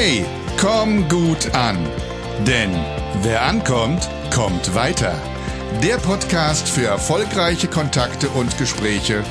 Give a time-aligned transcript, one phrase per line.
[0.00, 0.24] Hey,
[0.60, 1.76] komm gut an.
[2.46, 2.70] Denn
[3.22, 5.20] wer ankommt, kommt weiter.
[5.82, 9.24] Der Podcast für erfolgreiche Kontakte und Gespräche,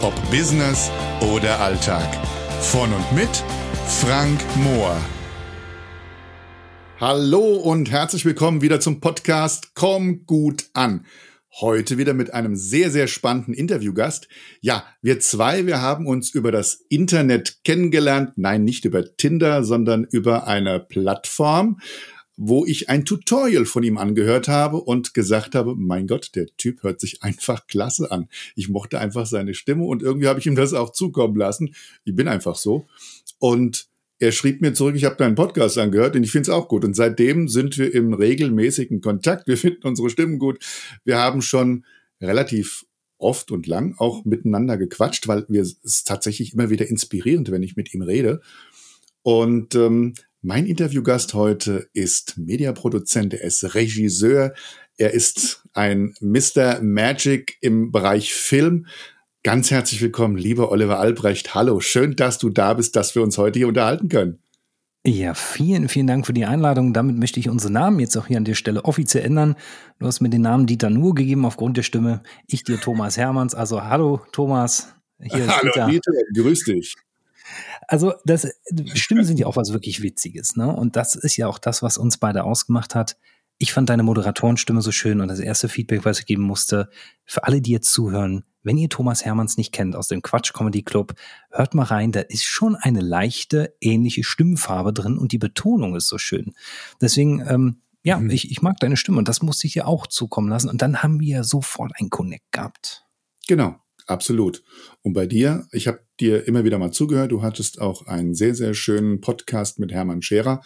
[0.00, 2.08] ob Business oder Alltag.
[2.62, 3.28] Von und mit
[3.86, 4.96] Frank Mohr.
[6.98, 11.04] Hallo und herzlich willkommen wieder zum Podcast Komm gut an.
[11.60, 14.26] Heute wieder mit einem sehr, sehr spannenden Interviewgast.
[14.60, 18.32] Ja, wir zwei, wir haben uns über das Internet kennengelernt.
[18.34, 21.78] Nein, nicht über Tinder, sondern über eine Plattform,
[22.36, 26.82] wo ich ein Tutorial von ihm angehört habe und gesagt habe, mein Gott, der Typ
[26.82, 28.28] hört sich einfach klasse an.
[28.56, 31.76] Ich mochte einfach seine Stimme und irgendwie habe ich ihm das auch zukommen lassen.
[32.04, 32.88] Ich bin einfach so.
[33.38, 33.86] Und
[34.24, 36.84] er schrieb mir zurück, ich habe deinen Podcast angehört und ich finde es auch gut.
[36.84, 39.46] Und seitdem sind wir im regelmäßigen Kontakt.
[39.46, 40.58] Wir finden unsere Stimmen gut.
[41.04, 41.84] Wir haben schon
[42.20, 42.86] relativ
[43.18, 47.76] oft und lang auch miteinander gequatscht, weil wir es tatsächlich immer wieder inspirierend, wenn ich
[47.76, 48.40] mit ihm rede.
[49.22, 54.54] Und ähm, mein Interviewgast heute ist Mediaproduzent, er ist Regisseur,
[54.96, 56.80] er ist ein Mr.
[56.82, 58.86] Magic im Bereich Film.
[59.44, 61.54] Ganz herzlich willkommen, lieber Oliver Albrecht.
[61.54, 64.38] Hallo, schön, dass du da bist, dass wir uns heute hier unterhalten können.
[65.06, 66.94] Ja, vielen, vielen Dank für die Einladung.
[66.94, 69.54] Damit möchte ich unsere Namen jetzt auch hier an der Stelle offiziell ändern.
[69.98, 72.22] Du hast mir den Namen Dieter Nur gegeben aufgrund der Stimme.
[72.46, 73.54] Ich dir Thomas Hermanns.
[73.54, 74.94] Also hallo Thomas.
[75.20, 75.88] Hier hallo Dieter.
[75.88, 76.94] Dieter, grüß dich.
[77.86, 78.48] Also das
[78.94, 80.74] Stimmen sind ja auch was wirklich Witziges, ne?
[80.74, 83.18] Und das ist ja auch das, was uns beide ausgemacht hat.
[83.58, 86.88] Ich fand deine Moderatorenstimme so schön und das erste Feedback, was ich geben musste,
[87.26, 90.82] für alle, die jetzt zuhören, wenn ihr Thomas Hermanns nicht kennt aus dem Quatsch Comedy
[90.82, 91.14] Club,
[91.50, 96.08] hört mal rein, da ist schon eine leichte, ähnliche Stimmfarbe drin und die Betonung ist
[96.08, 96.54] so schön.
[97.00, 98.30] Deswegen, ähm, ja, mhm.
[98.30, 100.68] ich, ich mag deine Stimme und das musste ich dir auch zukommen lassen.
[100.68, 103.04] Und dann haben wir ja sofort ein Connect gehabt.
[103.46, 103.76] Genau,
[104.06, 104.62] absolut.
[105.02, 108.54] Und bei dir, ich habe dir immer wieder mal zugehört, du hattest auch einen sehr,
[108.54, 110.62] sehr schönen Podcast mit Hermann Scherer,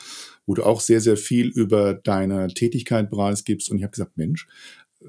[0.46, 3.70] wo du auch sehr, sehr viel über deine Tätigkeit preisgibst.
[3.70, 4.46] Und ich habe gesagt, Mensch,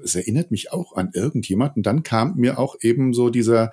[0.02, 1.82] es erinnert mich auch an irgendjemanden.
[1.82, 3.70] Dann kam mir auch eben so dieser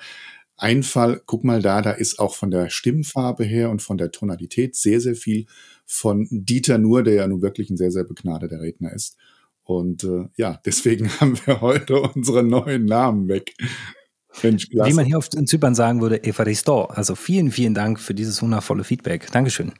[0.58, 4.76] Einfall, guck mal da, da ist auch von der Stimmfarbe her und von der Tonalität
[4.76, 5.46] sehr, sehr viel
[5.86, 9.18] von Dieter Nur, der ja nun wirklich ein sehr, sehr begnadeter Redner ist.
[9.64, 13.54] Und äh, ja, deswegen haben wir heute unsere neuen Namen weg.
[14.44, 16.86] Mensch, Wie man hier auf in Zypern sagen würde, Evaristo.
[16.86, 19.32] Also vielen, vielen Dank für dieses wundervolle Feedback.
[19.32, 19.74] Dankeschön.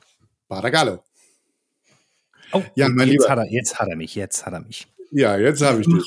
[0.48, 1.02] Paragallo.
[2.52, 3.28] Oh, ja, mein jetzt, Lieber.
[3.30, 4.88] Hat er, jetzt hat er mich, jetzt hat er mich.
[5.10, 6.04] Ja, jetzt habe ich dich.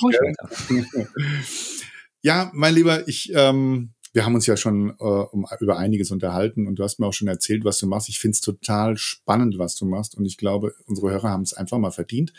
[2.22, 6.68] ja, mein Lieber, ich, ähm, wir haben uns ja schon äh, um, über einiges unterhalten
[6.68, 8.10] und du hast mir auch schon erzählt, was du machst.
[8.10, 11.54] Ich finde es total spannend, was du machst und ich glaube, unsere Hörer haben es
[11.54, 12.34] einfach mal verdient,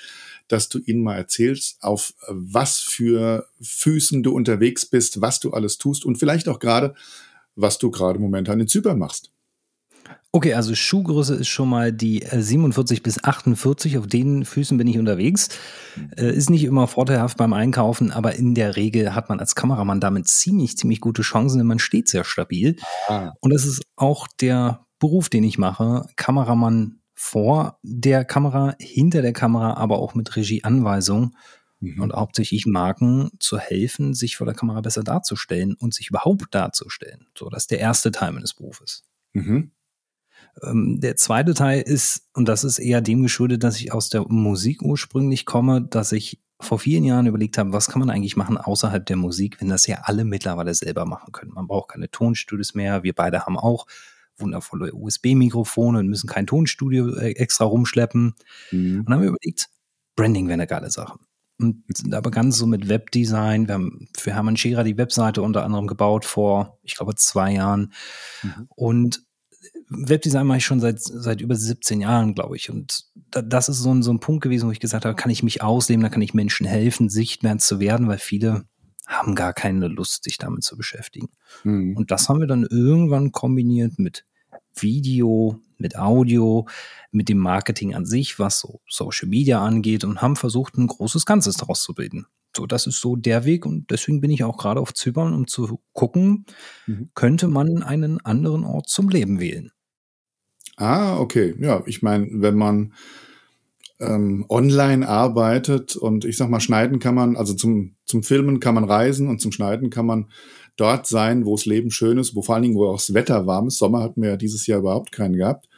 [0.49, 5.79] dass du ihnen mal erzählst, auf was für Füßen du unterwegs bist, was du alles
[5.79, 6.95] tust und vielleicht auch gerade,
[7.57, 9.32] was du gerade momentan in Zypern machst.
[10.35, 14.87] Okay, also Schuhgröße ist schon mal die 47 äh, bis 48, auf den Füßen bin
[14.87, 15.51] ich unterwegs.
[16.17, 20.01] Äh, ist nicht immer vorteilhaft beim Einkaufen, aber in der Regel hat man als Kameramann
[20.01, 22.77] damit ziemlich, ziemlich gute Chancen, denn man steht sehr stabil.
[23.09, 23.33] Ah.
[23.41, 26.07] Und das ist auch der Beruf, den ich mache.
[26.17, 31.37] Kameramann vor der Kamera, hinter der Kamera, aber auch mit Regieanweisung.
[31.81, 32.01] Mhm.
[32.01, 37.27] Und hauptsächlich Marken zu helfen, sich vor der Kamera besser darzustellen und sich überhaupt darzustellen.
[37.37, 39.05] So, das ist der erste Teil meines Berufes.
[39.35, 39.73] Mhm.
[40.63, 44.23] Ähm, der zweite Teil ist, und das ist eher dem geschuldet, dass ich aus der
[44.29, 48.57] Musik ursprünglich komme, dass ich vor vielen Jahren überlegt habe, was kann man eigentlich machen
[48.57, 51.53] außerhalb der Musik, wenn das ja alle mittlerweile selber machen können.
[51.53, 53.03] Man braucht keine Tonstudios mehr.
[53.03, 53.87] Wir beide haben auch
[54.39, 58.35] wundervolle USB-Mikrofone und müssen kein Tonstudio äh, extra rumschleppen.
[58.71, 59.01] Mhm.
[59.01, 59.69] Und dann haben wir überlegt,
[60.17, 61.19] Branding wäre eine geile Sache.
[61.59, 63.69] Und da begann es so mit Webdesign.
[63.69, 67.93] Wir haben für Hermann Scherer die Webseite unter anderem gebaut vor, ich glaube, zwei Jahren.
[68.43, 68.69] Mhm.
[68.69, 69.23] Und
[69.95, 72.71] Webdesign mache ich schon seit, seit über 17 Jahren, glaube ich.
[72.71, 75.31] Und da, das ist so ein, so ein Punkt gewesen, wo ich gesagt habe, kann
[75.31, 78.65] ich mich ausleben, da kann ich Menschen helfen, sichtbar zu werden, weil viele
[79.07, 81.29] haben gar keine Lust, sich damit zu beschäftigen.
[81.65, 81.97] Mhm.
[81.97, 84.25] Und das haben wir dann irgendwann kombiniert mit
[84.75, 86.67] Video, mit Audio,
[87.11, 91.27] mit dem Marketing an sich, was so Social Media angeht und haben versucht, ein großes
[91.27, 92.27] Ganzes daraus zu bilden.
[92.57, 95.47] So, das ist so der Weg und deswegen bin ich auch gerade auf Zypern, um
[95.47, 96.45] zu gucken,
[96.87, 97.11] mhm.
[97.15, 99.73] könnte man einen anderen Ort zum Leben wählen.
[100.77, 101.55] Ah, okay.
[101.61, 102.95] Ja, ich meine, wenn man
[104.01, 108.75] ähm, online arbeitet und ich sag mal, schneiden kann man, also zum, zum Filmen kann
[108.75, 110.31] man reisen und zum Schneiden kann man
[110.77, 113.47] dort sein, wo das Leben schön ist, wo vor allen Dingen, wo auch das Wetter
[113.47, 113.79] warm ist.
[113.79, 115.69] Sommer hatten wir ja dieses Jahr überhaupt keinen gehabt.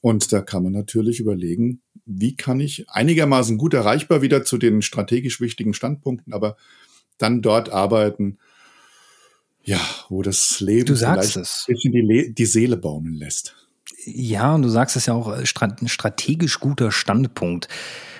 [0.00, 4.82] Und da kann man natürlich überlegen, wie kann ich einigermaßen gut erreichbar wieder zu den
[4.82, 6.56] strategisch wichtigen Standpunkten, aber
[7.16, 8.38] dann dort arbeiten,
[9.62, 9.80] ja,
[10.10, 13.56] wo das Leben du vielleicht ein bisschen die, die Seele baumeln lässt.
[14.04, 17.68] Ja, und du sagst es ja auch, äh, ein strategisch guter Standpunkt.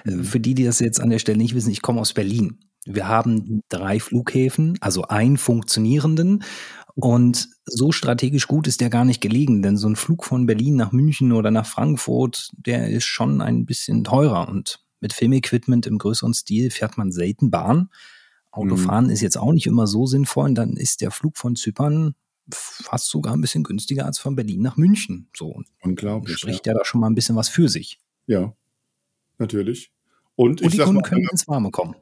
[0.05, 0.25] Äh, mhm.
[0.25, 2.59] Für die, die das jetzt an der Stelle nicht wissen, ich komme aus Berlin.
[2.87, 6.45] Wir haben drei Flughäfen, also einen funktionierenden.
[6.95, 10.77] Und so strategisch gut ist der gar nicht gelegen, denn so ein Flug von Berlin
[10.77, 14.49] nach München oder nach Frankfurt, der ist schon ein bisschen teurer.
[14.49, 17.89] Und mit Filmequipment im größeren Stil fährt man selten Bahn.
[18.53, 19.11] Autofahren mhm.
[19.11, 20.45] ist jetzt auch nicht immer so sinnvoll.
[20.45, 22.15] Und dann ist der Flug von Zypern
[22.52, 25.29] fast sogar ein bisschen günstiger als von Berlin nach München.
[25.37, 25.62] So.
[25.82, 26.38] Unglaublich.
[26.38, 26.73] Spricht ja.
[26.73, 27.99] ja da schon mal ein bisschen was für sich.
[28.26, 28.55] Ja,
[29.38, 29.93] natürlich.
[30.37, 31.94] Und, Und die Kunden mal, können ins Warme kommen.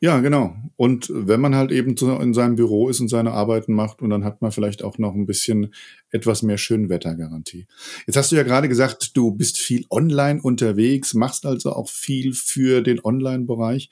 [0.00, 0.54] Ja, genau.
[0.76, 4.22] Und wenn man halt eben in seinem Büro ist und seine Arbeiten macht und dann
[4.22, 5.72] hat man vielleicht auch noch ein bisschen
[6.10, 7.66] etwas mehr Schönwettergarantie.
[8.06, 12.34] Jetzt hast du ja gerade gesagt, du bist viel online unterwegs, machst also auch viel
[12.34, 13.88] für den Online-Bereich.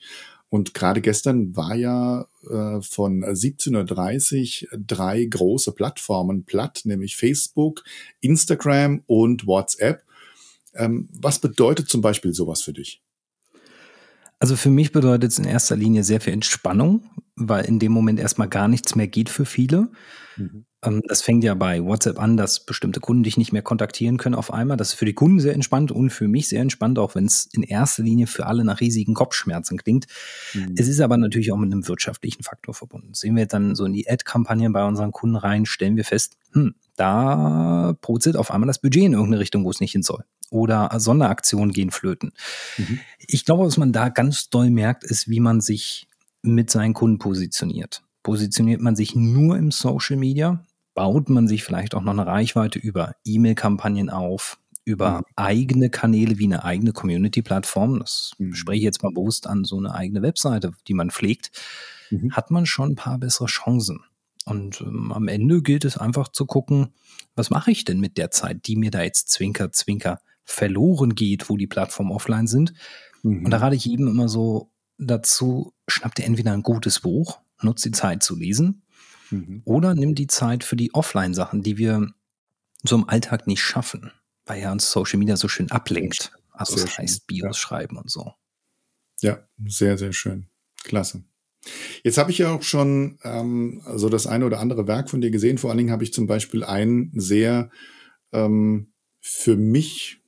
[0.53, 7.83] Und gerade gestern war ja äh, von 17.30 Uhr drei große Plattformen platt, nämlich Facebook,
[8.21, 10.03] Instagram und WhatsApp.
[10.75, 13.01] Ähm, was bedeutet zum Beispiel sowas für dich?
[14.37, 17.01] Also für mich bedeutet es in erster Linie sehr viel Entspannung,
[17.35, 19.89] weil in dem Moment erstmal gar nichts mehr geht für viele.
[20.37, 20.65] Mhm.
[20.83, 24.35] Ähm, das fängt ja bei WhatsApp an, dass bestimmte Kunden dich nicht mehr kontaktieren können
[24.35, 24.77] auf einmal.
[24.77, 27.47] Das ist für die Kunden sehr entspannt und für mich sehr entspannt, auch wenn es
[27.53, 30.05] in erster Linie für alle nach riesigen Kopfschmerzen klingt.
[30.53, 30.75] Mhm.
[30.77, 33.13] Es ist aber natürlich auch mit einem wirtschaftlichen Faktor verbunden.
[33.13, 36.75] Sehen wir dann so in die Ad-Kampagnen bei unseren Kunden rein, stellen wir fest, hm,
[36.95, 40.91] da brutzelt auf einmal das Budget in irgendeine Richtung, wo es nicht hin soll oder
[40.99, 42.31] Sonderaktionen gehen flöten.
[42.77, 42.99] Mhm.
[43.27, 46.07] Ich glaube, was man da ganz doll merkt, ist, wie man sich
[46.43, 48.03] mit seinen Kunden positioniert.
[48.21, 50.63] Positioniert man sich nur im Social Media?
[50.93, 55.23] Baut man sich vielleicht auch noch eine Reichweite über E-Mail-Kampagnen auf, über mhm.
[55.35, 57.99] eigene Kanäle wie eine eigene Community-Plattform?
[57.99, 58.53] Das mhm.
[58.53, 61.51] spreche ich jetzt mal bewusst an, so eine eigene Webseite, die man pflegt.
[62.11, 62.31] Mhm.
[62.33, 64.03] Hat man schon ein paar bessere Chancen.
[64.45, 66.93] Und ähm, am Ende gilt es einfach zu gucken,
[67.35, 71.49] was mache ich denn mit der Zeit, die mir da jetzt zwinker, zwinker verloren geht,
[71.49, 72.73] wo die Plattformen offline sind.
[73.23, 73.45] Mhm.
[73.45, 77.85] Und da rate ich jedem immer so dazu, schnapp dir entweder ein gutes Buch, nutzt
[77.85, 78.82] die Zeit zu lesen,
[79.33, 79.61] mhm.
[79.65, 82.13] oder nimm die Zeit für die Offline-Sachen, die wir
[82.83, 84.11] so im Alltag nicht schaffen,
[84.45, 86.31] weil ja uns Social Media so schön ablenkt.
[86.51, 87.25] Also sehr das heißt schön.
[87.27, 87.61] Bios ja.
[87.61, 88.33] schreiben und so.
[89.21, 90.47] Ja, sehr, sehr schön.
[90.83, 91.23] Klasse.
[92.03, 95.31] Jetzt habe ich ja auch schon ähm, so das eine oder andere Werk von dir
[95.31, 95.57] gesehen.
[95.57, 97.71] Vor allen Dingen habe ich zum Beispiel ein sehr
[98.33, 100.21] ähm, für mich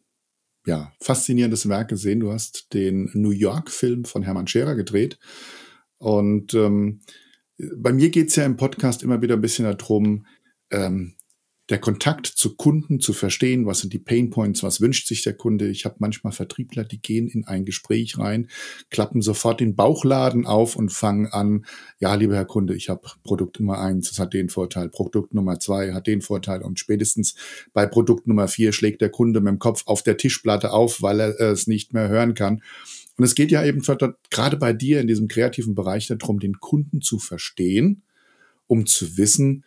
[0.66, 2.22] ja, faszinierendes Werk gesehen.
[2.22, 5.20] Du hast den New York-Film von Hermann Scherer gedreht.
[5.98, 7.02] Und ähm,
[7.58, 10.26] bei mir geht's ja im Podcast immer wieder ein bisschen darum,
[10.72, 11.16] ähm,
[11.70, 15.34] der Kontakt zu Kunden zu verstehen, was sind die Pain Points, was wünscht sich der
[15.34, 15.68] Kunde.
[15.68, 18.50] Ich habe manchmal Vertriebler, die gehen in ein Gespräch rein,
[18.92, 21.66] klappen sofort den Bauchladen auf und fangen an,
[22.00, 25.60] ja, lieber Herr Kunde, ich habe Produkt Nummer eins, das hat den Vorteil, Produkt Nummer
[25.60, 27.34] zwei hat den Vorteil und spätestens
[27.74, 31.20] bei Produkt Nummer vier schlägt der Kunde mit dem Kopf auf der Tischplatte auf, weil
[31.20, 32.62] er es nicht mehr hören kann.
[33.18, 37.02] Und es geht ja eben gerade bei dir in diesem kreativen Bereich darum, den Kunden
[37.02, 38.04] zu verstehen,
[38.68, 39.64] um zu wissen,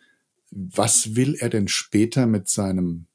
[0.51, 3.05] was will er denn später mit seinem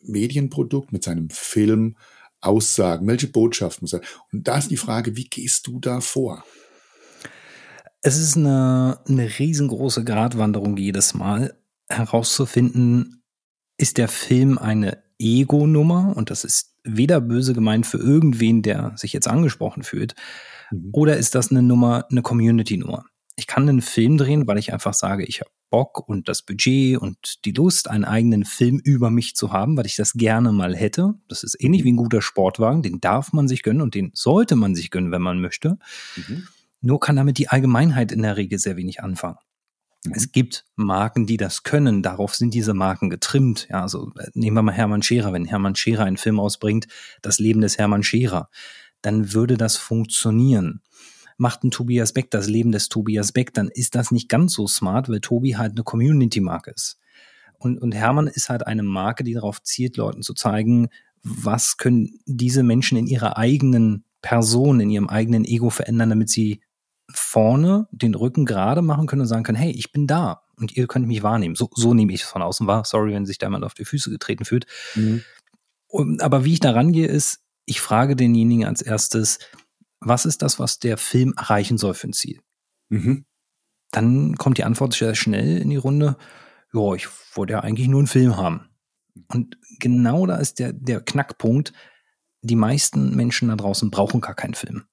[0.00, 1.96] Medienprodukt, mit seinem Film
[2.40, 3.06] aussagen?
[3.06, 4.00] Welche Botschaft muss er?
[4.32, 6.44] Und da ist die Frage, wie gehst du da vor?
[8.02, 13.22] Es ist eine, eine riesengroße Gratwanderung jedes Mal herauszufinden,
[13.78, 19.12] ist der Film eine Ego-Nummer und das ist weder böse gemeint für irgendwen, der sich
[19.12, 20.14] jetzt angesprochen fühlt,
[20.70, 20.90] mhm.
[20.92, 23.04] oder ist das eine Nummer, eine Community-Nummer?
[23.36, 26.98] Ich kann einen Film drehen, weil ich einfach sage, ich habe Bock und das Budget
[26.98, 30.76] und die Lust, einen eigenen Film über mich zu haben, weil ich das gerne mal
[30.76, 31.14] hätte.
[31.26, 34.54] Das ist ähnlich wie ein guter Sportwagen, den darf man sich gönnen und den sollte
[34.54, 35.78] man sich gönnen, wenn man möchte.
[36.14, 36.46] Mhm.
[36.80, 39.38] Nur kann damit die Allgemeinheit in der Regel sehr wenig anfangen.
[40.12, 42.02] Es gibt Marken, die das können.
[42.02, 43.66] Darauf sind diese Marken getrimmt.
[43.70, 45.32] Ja, also äh, nehmen wir mal Hermann Scherer.
[45.32, 46.86] Wenn Hermann Scherer einen Film ausbringt,
[47.22, 48.50] das Leben des Hermann Scherer,
[49.00, 50.82] dann würde das funktionieren
[51.36, 54.66] macht ein Tobias Beck das Leben des Tobias Beck, dann ist das nicht ganz so
[54.66, 56.98] smart, weil Tobi halt eine Community-Marke ist.
[57.58, 60.88] Und, und Hermann ist halt eine Marke, die darauf zielt, Leuten zu zeigen,
[61.22, 66.60] was können diese Menschen in ihrer eigenen Person, in ihrem eigenen Ego verändern, damit sie
[67.14, 70.86] vorne den Rücken gerade machen können und sagen können, hey, ich bin da und ihr
[70.86, 71.54] könnt mich wahrnehmen.
[71.54, 72.84] So, so nehme ich es von außen wahr.
[72.84, 74.66] Sorry, wenn sich da jemand auf die Füße getreten fühlt.
[74.94, 75.22] Mhm.
[76.20, 79.38] aber wie ich da rangehe, ist, ich frage denjenigen als erstes,
[80.00, 82.40] was ist das, was der Film erreichen soll für ein Ziel?
[82.88, 83.24] Mhm.
[83.90, 86.16] Dann kommt die Antwort sehr schnell in die Runde,
[86.74, 88.68] ja, ich wollte ja eigentlich nur einen Film haben.
[89.28, 91.72] Und genau da ist der, der Knackpunkt.
[92.42, 94.84] Die meisten Menschen da draußen brauchen gar keinen Film.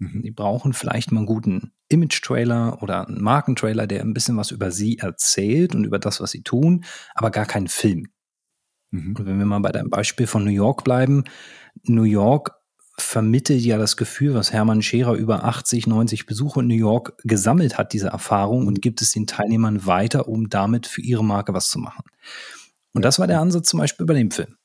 [0.00, 0.22] Mhm.
[0.22, 4.70] Die brauchen vielleicht mal einen guten Image-Trailer oder einen Markentrailer, der ein bisschen was über
[4.70, 8.08] sie erzählt und über das, was sie tun, aber gar keinen Film.
[8.90, 9.14] Mhm.
[9.16, 11.24] Und wenn wir mal bei deinem Beispiel von New York bleiben,
[11.84, 12.52] New York
[12.96, 17.76] vermittelt ja das Gefühl, was Hermann Scherer über 80, 90 Besuche in New York gesammelt
[17.78, 21.68] hat, diese Erfahrung, und gibt es den Teilnehmern weiter, um damit für ihre Marke was
[21.68, 22.04] zu machen.
[22.92, 24.56] Und das war der Ansatz zum Beispiel bei dem Film.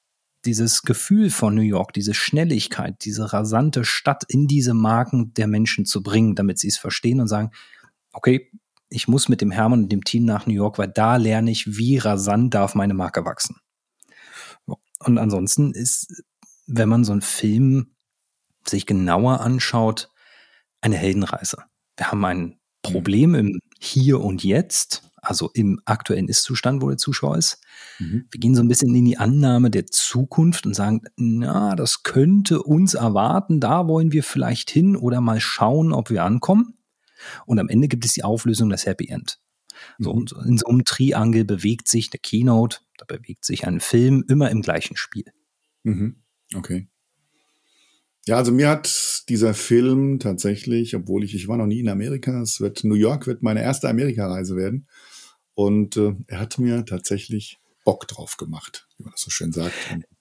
[0.45, 5.85] Dieses Gefühl von New York, diese Schnelligkeit, diese rasante Stadt in diese Marken der Menschen
[5.85, 7.51] zu bringen, damit sie es verstehen und sagen,
[8.13, 8.51] okay,
[8.89, 11.77] ich muss mit dem Hermann und dem Team nach New York, weil da lerne ich,
[11.77, 13.57] wie rasant darf meine Marke wachsen.
[14.99, 16.23] Und ansonsten ist,
[16.67, 17.95] wenn man so einen Film
[18.67, 20.09] sich genauer anschaut,
[20.81, 21.57] eine Heldenreise.
[21.97, 27.37] Wir haben ein Problem im Hier und Jetzt, also im aktuellen Ist-Zustand, wo der Zuschauer
[27.37, 27.59] ist.
[27.99, 28.25] Mhm.
[28.31, 32.61] Wir gehen so ein bisschen in die Annahme der Zukunft und sagen, na, das könnte
[32.63, 36.77] uns erwarten, da wollen wir vielleicht hin oder mal schauen, ob wir ankommen.
[37.45, 39.39] Und am Ende gibt es die Auflösung, das Happy End.
[39.99, 40.27] So, mhm.
[40.45, 44.61] in so einem Triangel bewegt sich der Keynote, da bewegt sich ein Film immer im
[44.61, 45.25] gleichen Spiel.
[45.83, 46.21] Mhm.
[46.53, 46.87] Okay.
[48.27, 52.41] Ja, also mir hat dieser Film tatsächlich, obwohl ich, ich war noch nie in Amerika,
[52.41, 54.87] es wird, New York wird meine erste Amerikareise werden.
[55.55, 59.73] Und äh, er hat mir tatsächlich Bock drauf gemacht, wie man das so schön sagt.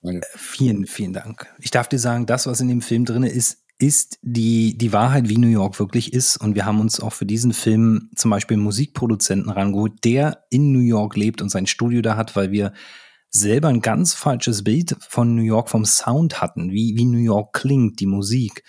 [0.02, 1.52] Meine vielen, vielen Dank.
[1.58, 5.28] Ich darf dir sagen, das, was in dem Film drin ist, ist die, die Wahrheit,
[5.28, 6.36] wie New York wirklich ist.
[6.36, 10.72] Und wir haben uns auch für diesen Film zum Beispiel einen Musikproduzenten rangeholt, der in
[10.72, 12.72] New York lebt und sein Studio da hat, weil wir
[13.30, 17.52] selber ein ganz falsches Bild von New York vom Sound hatten, wie, wie New York
[17.52, 18.62] klingt, die Musik.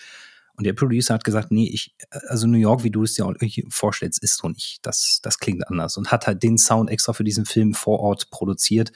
[0.58, 1.96] Und der Producer hat gesagt, nee, ich,
[2.28, 3.34] also New York, wie du es dir
[3.70, 4.80] vorstellst, ist so nicht.
[4.84, 5.98] Das, das klingt anders.
[5.98, 8.92] Und hat halt den Sound extra für diesen Film vor Ort produziert,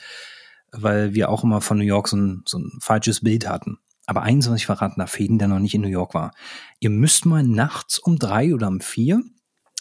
[0.72, 3.78] weil wir auch immer von New York so ein, so ein falsches Bild hatten.
[4.06, 6.32] Aber eins, was ich verraten darf, jeden, der noch nicht in New York war.
[6.80, 9.22] Ihr müsst mal nachts um drei oder um vier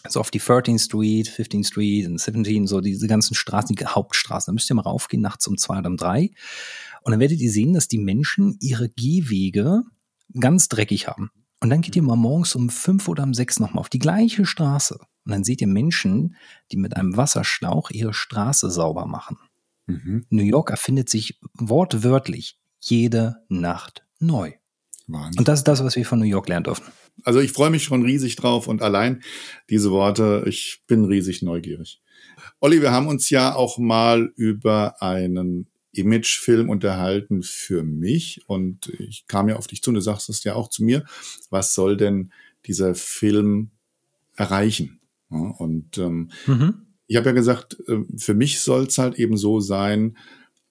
[0.07, 4.51] so auf die 13th Street, 15th Street und 17, so diese ganzen Straßen, die Hauptstraßen.
[4.51, 6.31] Da müsst ihr mal raufgehen, nachts um zwei oder um drei.
[7.03, 9.83] Und dann werdet ihr sehen, dass die Menschen ihre Gehwege
[10.39, 11.31] ganz dreckig haben.
[11.61, 14.45] Und dann geht ihr mal morgens um fünf oder um sechs nochmal auf die gleiche
[14.45, 14.97] Straße.
[15.25, 16.35] Und dann seht ihr Menschen,
[16.71, 19.37] die mit einem Wasserschlauch ihre Straße sauber machen.
[19.87, 20.25] Mhm.
[20.29, 24.53] New York erfindet sich wortwörtlich jede Nacht neu.
[25.07, 25.39] Wahnsinn.
[25.39, 26.85] Und das ist das, was wir von New York lernen dürfen.
[27.23, 29.21] Also ich freue mich schon riesig drauf und allein
[29.69, 32.01] diese Worte, ich bin riesig neugierig.
[32.61, 39.25] Olli, wir haben uns ja auch mal über einen Imagefilm unterhalten für mich und ich
[39.27, 41.05] kam ja auf dich zu und du sagst es ja auch zu mir.
[41.49, 42.31] Was soll denn
[42.65, 43.71] dieser Film
[44.35, 44.99] erreichen?
[45.31, 46.85] Ja, und ähm, mhm.
[47.07, 50.15] ich habe ja gesagt, äh, für mich soll es halt eben so sein,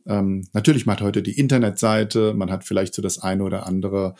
[0.08, 4.14] ähm, natürlich, man hat heute die Internetseite, man hat vielleicht so das eine oder andere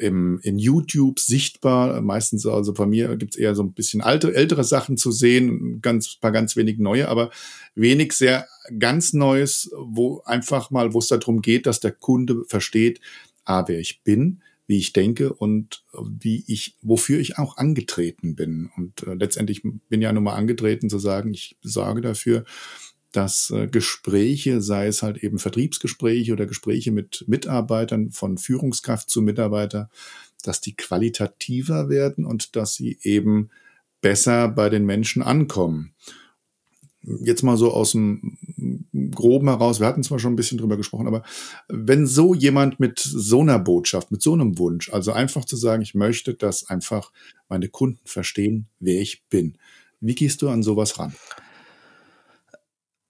[0.00, 2.00] im, in YouTube sichtbar.
[2.00, 6.16] Meistens, also bei mir gibt's eher so ein bisschen alte, ältere Sachen zu sehen, ganz
[6.16, 7.30] paar ganz wenig neue, aber
[7.74, 8.46] wenig sehr
[8.78, 13.00] ganz Neues, wo einfach mal, wo es darum geht, dass der Kunde versteht,
[13.44, 18.70] ah, wer ich bin, wie ich denke und wie ich, wofür ich auch angetreten bin.
[18.76, 22.44] Und äh, letztendlich bin ja nun mal angetreten zu sagen, ich sorge dafür,
[23.12, 29.22] dass äh, Gespräche, sei es halt eben Vertriebsgespräche oder Gespräche mit Mitarbeitern von Führungskraft zu
[29.22, 29.90] Mitarbeiter,
[30.44, 33.50] dass die qualitativer werden und dass sie eben
[34.00, 35.92] besser bei den Menschen ankommen.
[37.02, 38.36] Jetzt mal so aus dem
[39.10, 41.22] Groben heraus, wir hatten zwar schon ein bisschen drüber gesprochen, aber
[41.68, 45.82] wenn so jemand mit so einer Botschaft, mit so einem Wunsch, also einfach zu sagen,
[45.82, 47.10] ich möchte, dass einfach
[47.48, 49.56] meine Kunden verstehen, wer ich bin.
[50.00, 51.14] Wie gehst du an sowas ran?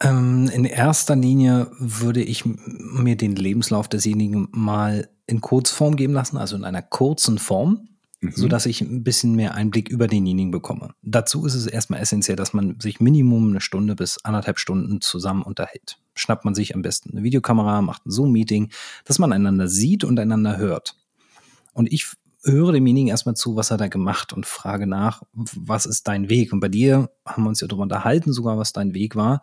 [0.03, 6.39] Ähm, in erster Linie würde ich mir den Lebenslauf desjenigen mal in Kurzform geben lassen,
[6.39, 7.89] also in einer kurzen Form,
[8.21, 8.33] mhm.
[8.35, 10.95] so dass ich ein bisschen mehr Einblick über denjenigen bekomme.
[11.03, 15.43] Dazu ist es erstmal essentiell, dass man sich Minimum eine Stunde bis anderthalb Stunden zusammen
[15.43, 15.99] unterhält.
[16.15, 18.71] Schnappt man sich am besten eine Videokamera, macht ein Zoom-Meeting,
[19.05, 20.97] dass man einander sieht und einander hört.
[21.75, 22.09] Und ich
[22.45, 26.53] höre demjenigen erstmal zu, was hat er gemacht und frage nach, was ist dein Weg?
[26.53, 29.43] Und bei dir haben wir uns ja darüber unterhalten, sogar was dein Weg war.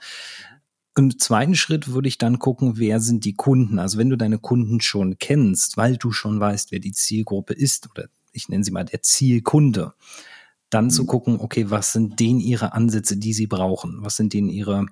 [0.95, 3.77] Im zweiten Schritt würde ich dann gucken, wer sind die Kunden?
[3.77, 7.89] Also wenn du deine Kunden schon kennst, weil du schon weißt, wer die Zielgruppe ist
[7.91, 9.93] oder ich nenne sie mal der Zielkunde,
[10.69, 10.89] dann mhm.
[10.89, 13.99] zu gucken, okay, was sind denen ihre Ansätze, die sie brauchen?
[14.01, 14.87] Was sind denen ihre,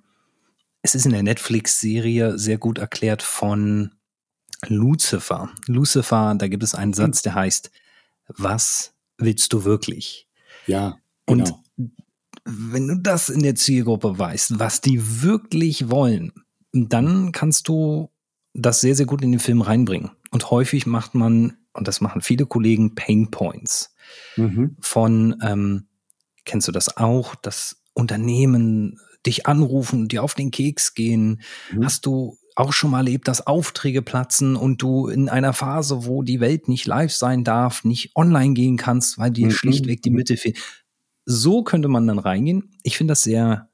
[0.83, 3.91] es ist in der Netflix-Serie sehr gut erklärt von
[4.67, 5.50] Lucifer.
[5.67, 7.71] Lucifer, da gibt es einen Satz, der heißt,
[8.27, 10.27] was willst du wirklich?
[10.67, 11.00] Ja.
[11.25, 11.44] Genau.
[11.77, 11.91] Und
[12.46, 16.32] wenn du das in der Zielgruppe weißt, was die wirklich wollen,
[16.72, 18.12] dann kannst du
[18.53, 20.12] das sehr, sehr gut in den Film reinbringen.
[20.32, 23.96] Und häufig macht man, und das machen viele Kollegen, Pain Points.
[24.38, 24.77] Mhm.
[24.79, 25.88] Von, ähm,
[26.46, 31.41] kennst du das auch, dass Unternehmen dich anrufen, dir auf den Keks gehen?
[31.72, 31.86] Mhm.
[31.86, 36.24] Hast du auch schon mal erlebt, dass Aufträge platzen und du in einer Phase, wo
[36.24, 39.51] die Welt nicht live sein darf, nicht online gehen kannst, weil dir mhm.
[39.51, 40.57] schlichtweg die Mitte fehlt.
[41.25, 42.71] So könnte man dann reingehen.
[42.83, 43.69] Ich finde das sehr,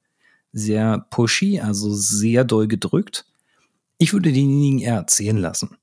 [0.52, 3.26] sehr pushy, also sehr doll gedrückt.
[4.00, 5.78] Ich würde denjenigen eher erzählen lassen.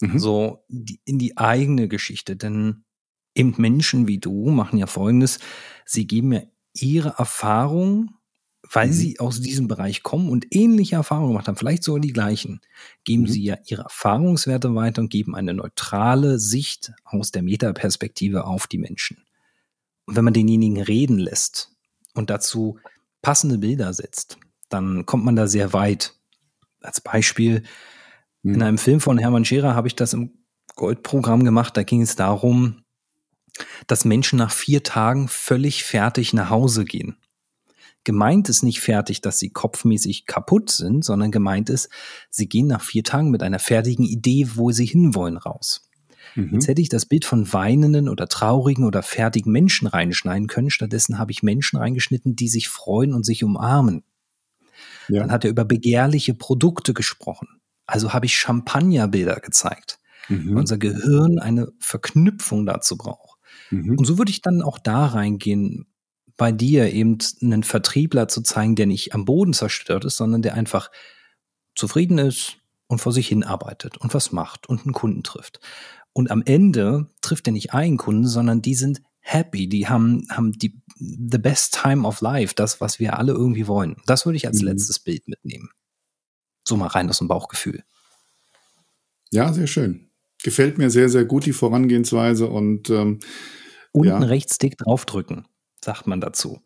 [0.00, 0.18] Mhm.
[0.18, 2.82] So die, in die eigene Geschichte, denn
[3.34, 5.38] eben Menschen wie du machen ja Folgendes.
[5.86, 8.14] Sie geben mir ihre Erfahrung
[8.72, 8.92] weil mhm.
[8.92, 12.60] sie aus diesem Bereich kommen und ähnliche Erfahrungen gemacht haben, vielleicht sogar die gleichen,
[13.04, 13.28] geben mhm.
[13.28, 18.78] sie ja ihre Erfahrungswerte weiter und geben eine neutrale Sicht aus der Metaperspektive auf die
[18.78, 19.24] Menschen.
[20.06, 21.70] Und wenn man denjenigen reden lässt
[22.14, 22.78] und dazu
[23.20, 24.38] passende Bilder setzt,
[24.68, 26.14] dann kommt man da sehr weit.
[26.80, 27.62] Als Beispiel,
[28.42, 28.54] mhm.
[28.54, 30.32] in einem Film von Hermann Scherer habe ich das im
[30.76, 32.82] Goldprogramm gemacht, da ging es darum,
[33.86, 37.18] dass Menschen nach vier Tagen völlig fertig nach Hause gehen.
[38.04, 41.88] Gemeint ist nicht fertig, dass sie kopfmäßig kaputt sind, sondern gemeint ist,
[42.30, 45.88] sie gehen nach vier Tagen mit einer fertigen Idee, wo sie hinwollen, raus.
[46.34, 46.54] Mhm.
[46.54, 50.70] Jetzt hätte ich das Bild von weinenden oder traurigen oder fertigen Menschen reinschneiden können.
[50.70, 54.02] Stattdessen habe ich Menschen reingeschnitten, die sich freuen und sich umarmen.
[55.08, 55.20] Ja.
[55.20, 57.48] Dann hat er über begehrliche Produkte gesprochen.
[57.86, 59.98] Also habe ich Champagnerbilder gezeigt.
[60.28, 60.56] Mhm.
[60.56, 63.38] Unser Gehirn eine Verknüpfung dazu braucht.
[63.70, 63.98] Mhm.
[63.98, 65.86] Und so würde ich dann auch da reingehen,
[66.36, 70.54] bei dir eben einen Vertriebler zu zeigen, der nicht am Boden zerstört ist, sondern der
[70.54, 70.90] einfach
[71.74, 75.60] zufrieden ist und vor sich hin arbeitet und was macht und einen Kunden trifft.
[76.12, 80.52] Und am Ende trifft er nicht einen Kunden, sondern die sind happy, die haben, haben
[80.52, 83.96] die the best time of life, das, was wir alle irgendwie wollen.
[84.06, 84.68] Das würde ich als mhm.
[84.68, 85.70] letztes Bild mitnehmen.
[86.66, 87.82] So mal rein aus dem Bauchgefühl.
[89.30, 90.10] Ja, sehr schön.
[90.42, 93.20] Gefällt mir sehr, sehr gut die Vorangehensweise und ähm,
[93.92, 94.18] unten ja.
[94.18, 95.46] rechts dick draufdrücken
[95.84, 96.60] sagt man dazu.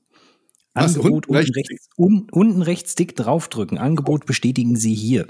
[0.75, 3.79] Was, Angebot unten, rechts, rechts, un, unten rechts dick draufdrücken.
[3.79, 5.27] Angebot bestätigen Sie hier.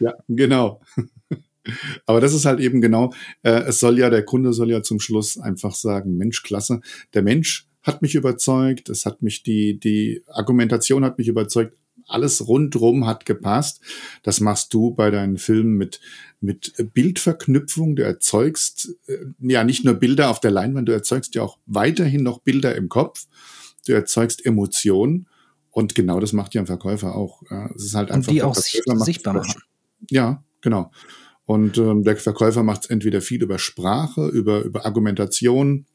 [0.00, 0.80] Ja, genau.
[2.06, 4.98] Aber das ist halt eben genau, äh, es soll ja, der Kunde soll ja zum
[4.98, 6.80] Schluss einfach sagen, Mensch, klasse,
[7.14, 11.76] der Mensch hat mich überzeugt, es hat mich die, die Argumentation hat mich überzeugt,
[12.10, 13.80] alles rundrum hat gepasst.
[14.22, 16.00] Das machst du bei deinen Filmen mit,
[16.40, 17.96] mit Bildverknüpfung.
[17.96, 22.22] Du erzeugst äh, ja nicht nur Bilder auf der Leinwand, du erzeugst ja auch weiterhin
[22.22, 23.26] noch Bilder im Kopf.
[23.86, 25.26] Du erzeugst Emotionen.
[25.70, 27.42] Und genau das macht ja ein Verkäufer auch.
[27.76, 28.28] Es ist halt einfach.
[28.28, 29.62] Und die auch sichtbar machen.
[30.10, 30.90] Ja, genau.
[31.50, 35.86] Und ähm, der Verkäufer macht es entweder viel über Sprache, über, über Argumentation,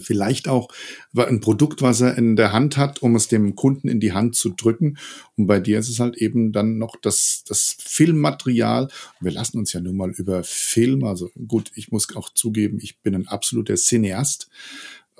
[0.00, 0.68] vielleicht auch
[1.16, 4.36] ein Produkt, was er in der Hand hat, um es dem Kunden in die Hand
[4.36, 4.98] zu drücken.
[5.36, 8.88] Und bei dir ist es halt eben dann noch das, das Filmmaterial.
[9.20, 13.00] Wir lassen uns ja nun mal über Film, also gut, ich muss auch zugeben, ich
[13.00, 14.48] bin ein absoluter Cineast.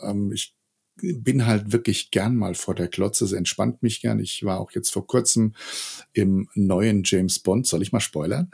[0.01, 0.55] Ähm, ich
[0.97, 3.25] bin halt wirklich gern mal vor der Klotze.
[3.25, 4.21] Es entspannt mich gern.
[4.21, 5.55] Ich war auch jetzt vor kurzem
[6.13, 7.67] im neuen James Bond.
[7.67, 8.51] Soll ich mal spoilern?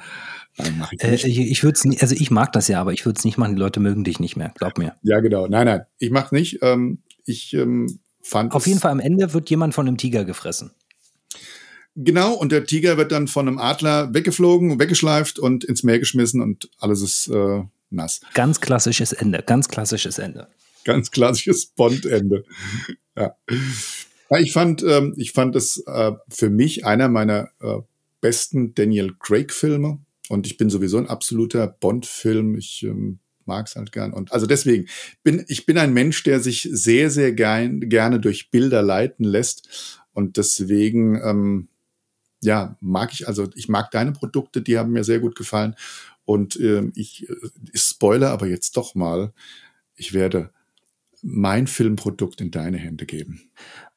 [0.57, 1.25] Nein, mach ich nicht.
[1.25, 3.55] Äh, ich ich würde also ich mag das ja, aber ich würde es nicht machen.
[3.55, 4.53] Die Leute mögen dich nicht mehr.
[4.57, 4.95] Glaub mir.
[5.03, 5.47] Ja, genau.
[5.47, 6.59] Nein, nein, ich mach nicht.
[6.63, 8.53] Ähm, ich ähm, fand.
[8.53, 10.73] Auf jeden Fall am Ende wird jemand von einem Tiger gefressen.
[11.97, 16.41] Genau, und der Tiger wird dann von einem Adler weggeflogen, weggeschleift und ins Meer geschmissen
[16.41, 18.21] und alles ist äh, nass.
[18.35, 20.49] Ganz klassisches Ende, ganz klassisches Ende.
[20.85, 22.45] Ganz klassisches Bond-Ende.
[23.17, 23.37] Ja.
[24.39, 27.79] Ich fand, ähm, ich fand es äh, für mich einer meiner äh,
[28.21, 29.99] besten Daniel Craig-Filme.
[30.29, 32.55] Und ich bin sowieso ein absoluter Bond-Film.
[32.55, 34.13] Ich ähm, mag es halt gern.
[34.13, 34.87] Und also deswegen
[35.25, 40.01] bin ich bin ein Mensch, der sich sehr, sehr gern, gerne durch Bilder leiten lässt.
[40.13, 41.69] Und deswegen, ähm,
[42.43, 45.75] ja, mag ich, also ich mag deine Produkte, die haben mir sehr gut gefallen.
[46.25, 47.35] Und ähm, ich, äh,
[47.73, 49.33] ich spoiler aber jetzt doch mal,
[49.97, 50.51] ich werde
[51.23, 53.51] mein Filmprodukt in deine Hände geben.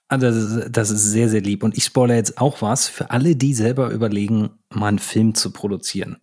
[0.08, 1.64] Ah, das ist, das ist sehr, sehr lieb.
[1.64, 5.52] Und ich spoilere jetzt auch was für alle, die selber überlegen, mal einen Film zu
[5.52, 6.18] produzieren.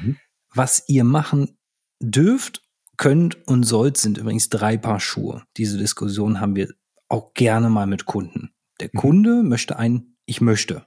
[0.00, 0.16] Mhm.
[0.54, 1.58] Was ihr machen
[2.00, 2.62] dürft,
[2.96, 5.42] könnt und sollt, sind übrigens drei Paar Schuhe.
[5.56, 6.72] Diese Diskussion haben wir
[7.08, 8.50] auch gerne mal mit Kunden.
[8.80, 8.98] Der mhm.
[8.98, 10.86] Kunde möchte ein Ich möchte.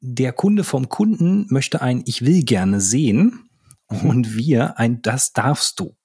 [0.00, 3.50] Der Kunde vom Kunden möchte ein Ich will gerne sehen.
[3.90, 4.10] Mhm.
[4.10, 5.97] Und wir ein Das darfst du.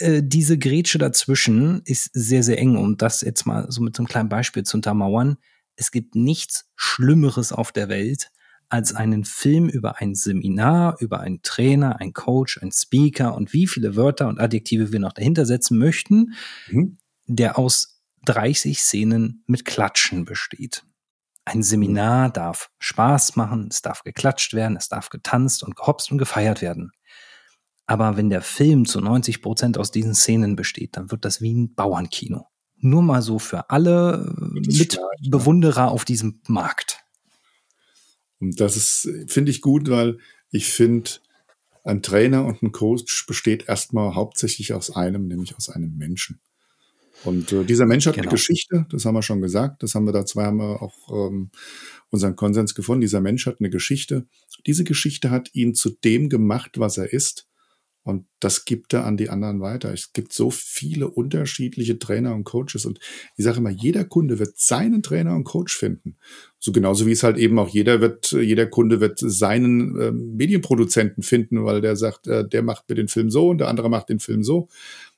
[0.00, 2.76] Äh, diese Grätsche dazwischen ist sehr, sehr eng.
[2.76, 5.36] Um das jetzt mal so mit so einem kleinen Beispiel zu untermauern.
[5.76, 8.30] Es gibt nichts Schlimmeres auf der Welt,
[8.68, 13.66] als einen Film über ein Seminar, über einen Trainer, einen Coach, einen Speaker und wie
[13.66, 16.34] viele Wörter und Adjektive wir noch dahinter setzen möchten,
[16.68, 16.96] mhm.
[17.26, 20.84] der aus 30 Szenen mit Klatschen besteht.
[21.44, 26.18] Ein Seminar darf Spaß machen, es darf geklatscht werden, es darf getanzt und gehopst und
[26.18, 26.92] gefeiert werden.
[27.90, 31.52] Aber wenn der Film zu 90 Prozent aus diesen Szenen besteht, dann wird das wie
[31.52, 32.46] ein Bauernkino.
[32.76, 37.00] Nur mal so für alle Mitbewunderer auf diesem Markt.
[38.38, 40.18] Und das ist, finde ich gut, weil
[40.52, 41.10] ich finde,
[41.82, 46.40] ein Trainer und ein Coach besteht erstmal hauptsächlich aus einem, nämlich aus einem Menschen.
[47.24, 48.28] Und äh, dieser Mensch hat genau.
[48.28, 51.28] eine Geschichte, das haben wir schon gesagt, das haben wir da zwei haben wir auch
[51.28, 51.50] ähm,
[52.10, 53.00] unseren Konsens gefunden.
[53.00, 54.28] Dieser Mensch hat eine Geschichte.
[54.64, 57.49] Diese Geschichte hat ihn zu dem gemacht, was er ist.
[58.02, 59.92] Und das gibt er an die anderen weiter.
[59.92, 62.86] Es gibt so viele unterschiedliche Trainer und Coaches.
[62.86, 62.98] Und
[63.36, 66.16] ich sage immer, jeder Kunde wird seinen Trainer und Coach finden.
[66.58, 71.22] So genauso wie es halt eben auch jeder wird, jeder Kunde wird seinen äh, Medienproduzenten
[71.22, 74.08] finden, weil der sagt, äh, der macht mir den Film so und der andere macht
[74.08, 74.68] den Film so.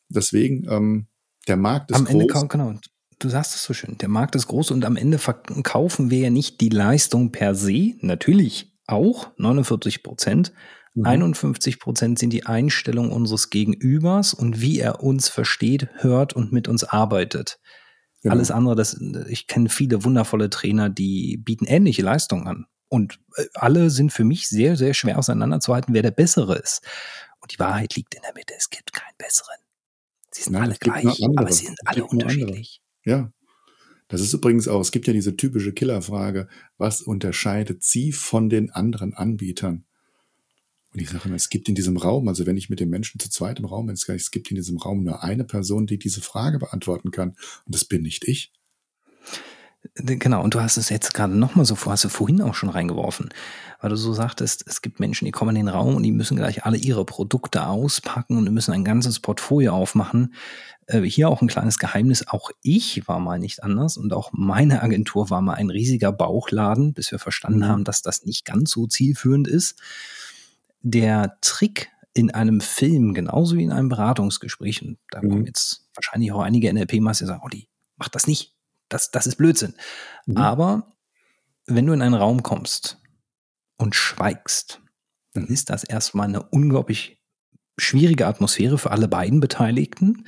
[0.09, 1.07] Deswegen, ähm,
[1.47, 2.23] der Markt ist am groß.
[2.23, 2.75] Ende, genau,
[3.18, 6.31] du sagst es so schön, der Markt ist groß und am Ende verkaufen wir ja
[6.31, 10.53] nicht die Leistung per se, natürlich auch 49 Prozent.
[10.94, 11.07] Mhm.
[11.07, 16.68] 51 Prozent sind die Einstellung unseres Gegenübers und wie er uns versteht, hört und mit
[16.68, 17.59] uns arbeitet.
[18.22, 18.35] Genau.
[18.35, 22.66] Alles andere, das, ich kenne viele wundervolle Trainer, die bieten ähnliche Leistungen an.
[22.88, 26.83] Und äh, alle sind für mich sehr, sehr schwer auseinanderzuhalten, wer der Bessere ist.
[27.40, 28.55] Und die Wahrheit liegt in der Mitte.
[28.57, 29.57] Es gibt keinen besseren.
[30.31, 32.81] Sie sind Nein, alle gleich, aber sie sind alle unterschiedlich.
[33.05, 33.33] Ja.
[34.09, 38.70] Das ist übrigens auch, es gibt ja diese typische Killerfrage, was unterscheidet Sie von den
[38.70, 39.87] anderen Anbietern?
[40.92, 43.18] Und ich sage immer, es gibt in diesem Raum, also wenn ich mit dem Menschen
[43.18, 46.20] zu zweit im Raum bin, es gibt in diesem Raum nur eine Person, die diese
[46.20, 47.31] Frage beantworten kann.
[47.64, 48.52] Und das bin nicht ich.
[49.96, 52.68] Genau, und du hast es jetzt gerade nochmal so vor, hast du vorhin auch schon
[52.68, 53.31] reingeworfen,
[53.81, 56.37] weil du so sagtest, es gibt Menschen, die kommen in den Raum und die müssen
[56.37, 60.35] gleich alle ihre Produkte auspacken und müssen ein ganzes Portfolio aufmachen.
[60.87, 64.83] Äh, hier auch ein kleines Geheimnis, auch ich war mal nicht anders und auch meine
[64.83, 67.66] Agentur war mal ein riesiger Bauchladen, bis wir verstanden mhm.
[67.68, 69.81] haben, dass das nicht ganz so zielführend ist.
[70.83, 75.29] Der Trick in einem Film, genauso wie in einem Beratungsgespräch, und da mhm.
[75.31, 78.53] kommen jetzt wahrscheinlich auch einige NLP-Master, die sagen, oh, die macht das nicht
[78.92, 79.75] das, das ist Blödsinn.
[80.27, 80.37] Mhm.
[80.37, 80.87] Aber
[81.66, 83.01] wenn du in einen Raum kommst
[83.79, 84.81] und schweigst,
[85.33, 87.18] dann ist das erstmal eine unglaublich
[87.79, 90.27] schwierige Atmosphäre für alle beiden Beteiligten.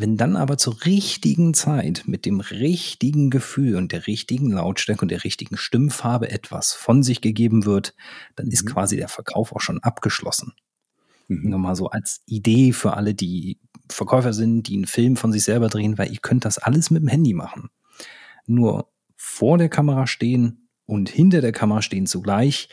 [0.00, 5.10] Wenn dann aber zur richtigen Zeit mit dem richtigen Gefühl und der richtigen Lautstärke und
[5.10, 7.94] der richtigen Stimmfarbe etwas von sich gegeben wird,
[8.36, 8.68] dann ist mhm.
[8.70, 10.52] quasi der Verkauf auch schon abgeschlossen.
[11.26, 11.50] Mhm.
[11.50, 13.58] Nur mal so als Idee für alle, die
[13.90, 17.02] Verkäufer sind, die einen Film von sich selber drehen, weil ihr könnt das alles mit
[17.02, 17.70] dem Handy machen
[18.48, 22.68] nur vor der Kamera stehen und hinter der Kamera stehen zugleich.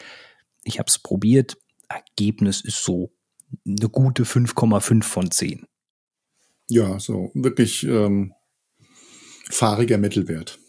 [0.64, 1.58] Ich habe es probiert.
[1.90, 3.12] Ergebnis ist so
[3.68, 5.68] eine gute 5,5 von 10.
[6.70, 8.34] Ja, so wirklich ähm,
[9.50, 10.60] fahriger Mittelwert.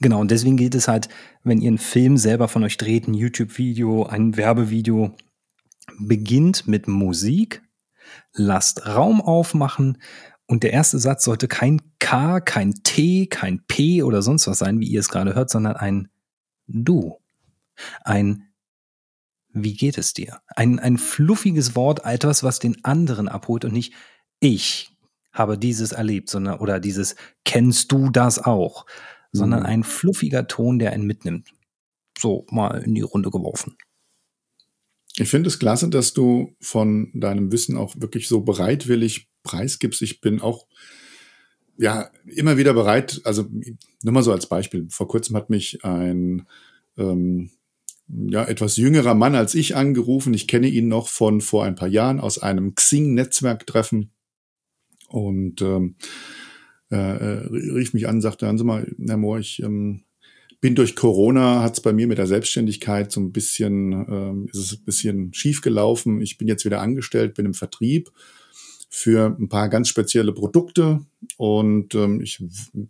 [0.00, 1.08] Genau, und deswegen gilt es halt,
[1.42, 5.16] wenn ihr einen Film selber von euch dreht, ein YouTube-Video, ein Werbevideo,
[5.98, 7.62] beginnt mit Musik,
[8.32, 9.98] lasst Raum aufmachen
[10.46, 14.80] und der erste Satz sollte kein K, kein T, kein P oder sonst was sein,
[14.80, 16.08] wie ihr es gerade hört, sondern ein
[16.66, 17.20] Du.
[18.02, 18.48] Ein
[19.52, 20.40] Wie geht es dir?
[20.48, 23.94] Ein, ein fluffiges Wort, etwas, was den anderen abholt und nicht
[24.44, 24.90] ich
[25.32, 28.86] habe dieses erlebt, sondern oder dieses kennst du das auch,
[29.32, 29.66] sondern mhm.
[29.66, 31.52] ein fluffiger Ton, der einen mitnimmt.
[32.18, 33.76] So mal in die Runde geworfen.
[35.16, 40.02] Ich finde es klasse, dass du von deinem Wissen auch wirklich so bereitwillig preisgibst.
[40.02, 40.66] Ich bin auch
[41.76, 43.46] ja immer wieder bereit, also
[44.02, 44.86] nur mal so als Beispiel.
[44.90, 46.46] Vor kurzem hat mich ein
[46.96, 47.50] ähm,
[48.08, 50.34] ja, etwas jüngerer Mann als ich angerufen.
[50.34, 54.13] Ich kenne ihn noch von vor ein paar Jahren aus einem Xing-Netzwerktreffen
[55.08, 55.96] und ähm,
[56.90, 60.04] äh, äh rief mich an, sagte, hören Sie mal, Herr Mohr, ich ähm,
[60.60, 64.58] bin durch Corona, hat es bei mir mit der Selbstständigkeit so ein bisschen, ähm, ist
[64.58, 66.22] es ein bisschen schief gelaufen.
[66.22, 68.10] Ich bin jetzt wieder angestellt, bin im Vertrieb
[68.88, 71.04] für ein paar ganz spezielle Produkte
[71.36, 72.42] und ähm, ich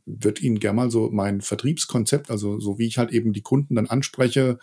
[0.05, 3.75] würde Ihnen gerne mal so mein Vertriebskonzept, also so wie ich halt eben die Kunden
[3.75, 4.59] dann anspreche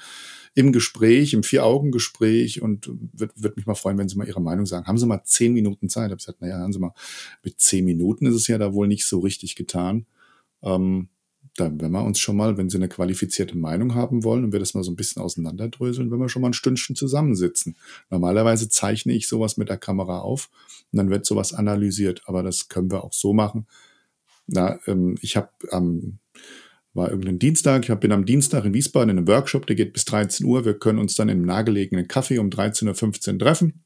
[0.54, 4.66] im Gespräch, im Vier-Augen-Gespräch und würde würd mich mal freuen, wenn Sie mal Ihre Meinung
[4.66, 4.86] sagen.
[4.86, 6.08] Haben Sie mal zehn Minuten Zeit?
[6.08, 6.94] Ich habe gesagt, naja, haben Sie mal,
[7.44, 10.06] mit zehn Minuten ist es ja da wohl nicht so richtig getan.
[10.62, 11.10] Ähm,
[11.58, 14.60] dann, wenn wir uns schon mal, wenn Sie eine qualifizierte Meinung haben wollen und wir
[14.60, 17.76] das mal so ein bisschen auseinanderdröseln, wenn wir schon mal ein Stündchen zusammensitzen.
[18.10, 20.50] Normalerweise zeichne ich sowas mit der Kamera auf
[20.92, 23.68] und dann wird sowas analysiert, aber das können wir auch so machen.
[24.48, 26.20] Na, ähm, ich habe am
[26.94, 29.94] war irgendein Dienstag, ich hab, bin am Dienstag in Wiesbaden in einem Workshop, der geht
[29.94, 30.66] bis 13 Uhr.
[30.66, 33.86] Wir können uns dann im nahegelegenen Kaffee um 13.15 Uhr treffen.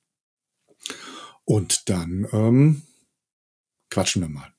[1.43, 2.81] Und dann ähm,
[3.91, 4.51] quatschen wir mal.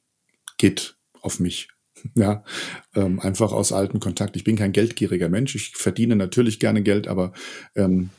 [0.59, 1.69] Geht auf mich
[2.15, 2.45] ja,
[2.95, 4.37] ähm, einfach aus alten Kontakt.
[4.37, 5.55] Ich bin kein geldgieriger Mensch.
[5.55, 7.33] Ich verdiene natürlich gerne Geld, aber
[7.75, 8.11] ähm,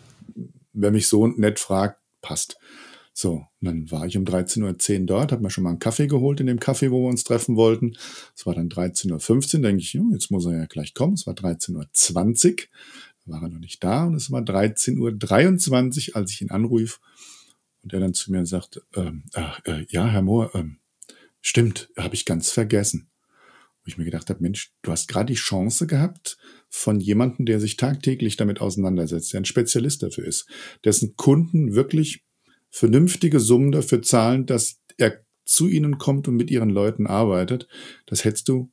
[0.73, 2.57] wer mich so nett fragt, passt.
[3.19, 6.39] So, dann war ich um 13.10 Uhr dort, habe mir schon mal einen Kaffee geholt
[6.39, 7.97] in dem Kaffee, wo wir uns treffen wollten.
[8.35, 11.15] Es war dann 13.15 Uhr, denke ich, jetzt muss er ja gleich kommen.
[11.15, 12.67] Es war 13.20 Uhr.
[13.25, 16.99] war er noch nicht da und es war 13.23 Uhr, als ich ihn anrief
[17.81, 20.77] und er dann zu mir sagt, ähm, äh, ja, Herr Mohr, ähm,
[21.41, 23.09] stimmt, habe ich ganz vergessen.
[23.83, 26.37] Wo ich mir gedacht habe, Mensch, du hast gerade die Chance gehabt
[26.69, 30.45] von jemandem, der sich tagtäglich damit auseinandersetzt, der ein Spezialist dafür ist,
[30.83, 32.26] dessen Kunden wirklich
[32.69, 37.67] vernünftige Summen dafür zahlen, dass er zu ihnen kommt und mit ihren Leuten arbeitet.
[38.05, 38.71] Das hättest du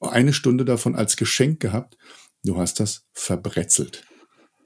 [0.00, 1.96] eine Stunde davon als Geschenk gehabt.
[2.44, 4.04] Du hast das verbretzelt.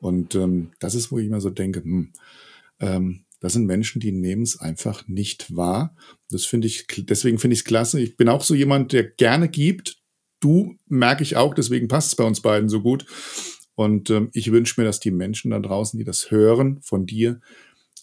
[0.00, 2.12] Und ähm, das ist, wo ich immer so denke, hm,
[2.80, 5.94] ähm, das sind Menschen, die nehmen es einfach nicht wahr.
[6.30, 8.00] Das finde ich, deswegen finde ich es klasse.
[8.00, 9.98] Ich bin auch so jemand, der gerne gibt.
[10.40, 13.06] Du merke ich auch, deswegen passt es bei uns beiden so gut.
[13.74, 17.40] Und ähm, ich wünsche mir, dass die Menschen da draußen, die das hören von dir,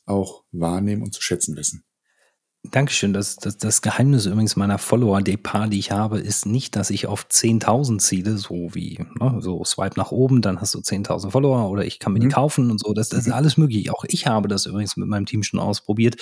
[0.05, 1.83] auch wahrnehmen und zu schätzen wissen.
[2.69, 3.11] Dankeschön.
[3.11, 5.39] Das, das, das Geheimnis übrigens meiner Follower, die
[5.79, 10.11] ich habe, ist nicht, dass ich auf 10.000 ziele, so wie ne, so Swipe nach
[10.11, 12.31] oben, dann hast du 10.000 Follower oder ich kann mir die mhm.
[12.31, 12.93] kaufen und so.
[12.93, 13.33] Das, das ist mhm.
[13.33, 13.89] alles möglich.
[13.89, 16.17] Auch ich habe das übrigens mit meinem Team schon ausprobiert.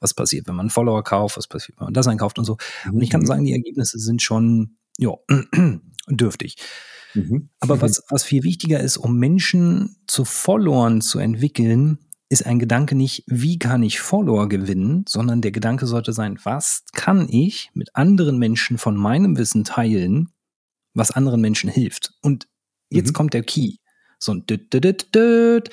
[0.00, 1.38] Was passiert, wenn man einen Follower kauft?
[1.38, 2.58] Was passiert, wenn man das einkauft und so?
[2.92, 3.26] Und ich kann mhm.
[3.26, 5.14] sagen, die Ergebnisse sind schon, ja,
[6.08, 6.56] dürftig.
[7.14, 7.48] Mhm.
[7.58, 11.98] Aber was, was viel wichtiger ist, um Menschen zu Followern zu entwickeln,
[12.30, 16.84] ist ein Gedanke nicht, wie kann ich Follower gewinnen, sondern der Gedanke sollte sein, was
[16.92, 20.30] kann ich mit anderen Menschen von meinem Wissen teilen,
[20.94, 22.14] was anderen Menschen hilft.
[22.22, 22.46] Und
[22.88, 23.12] jetzt mhm.
[23.14, 23.74] kommt der Key.
[24.20, 25.70] So ein düt, düt, düt, düt.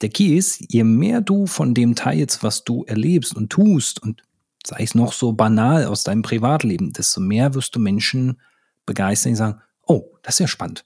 [0.00, 4.22] Der Key ist, je mehr du von dem teilst, was du erlebst und tust und
[4.66, 8.40] sei es noch so banal aus deinem Privatleben, desto mehr wirst du Menschen
[8.86, 10.84] begeistern, die sagen, oh, das ist ja spannend.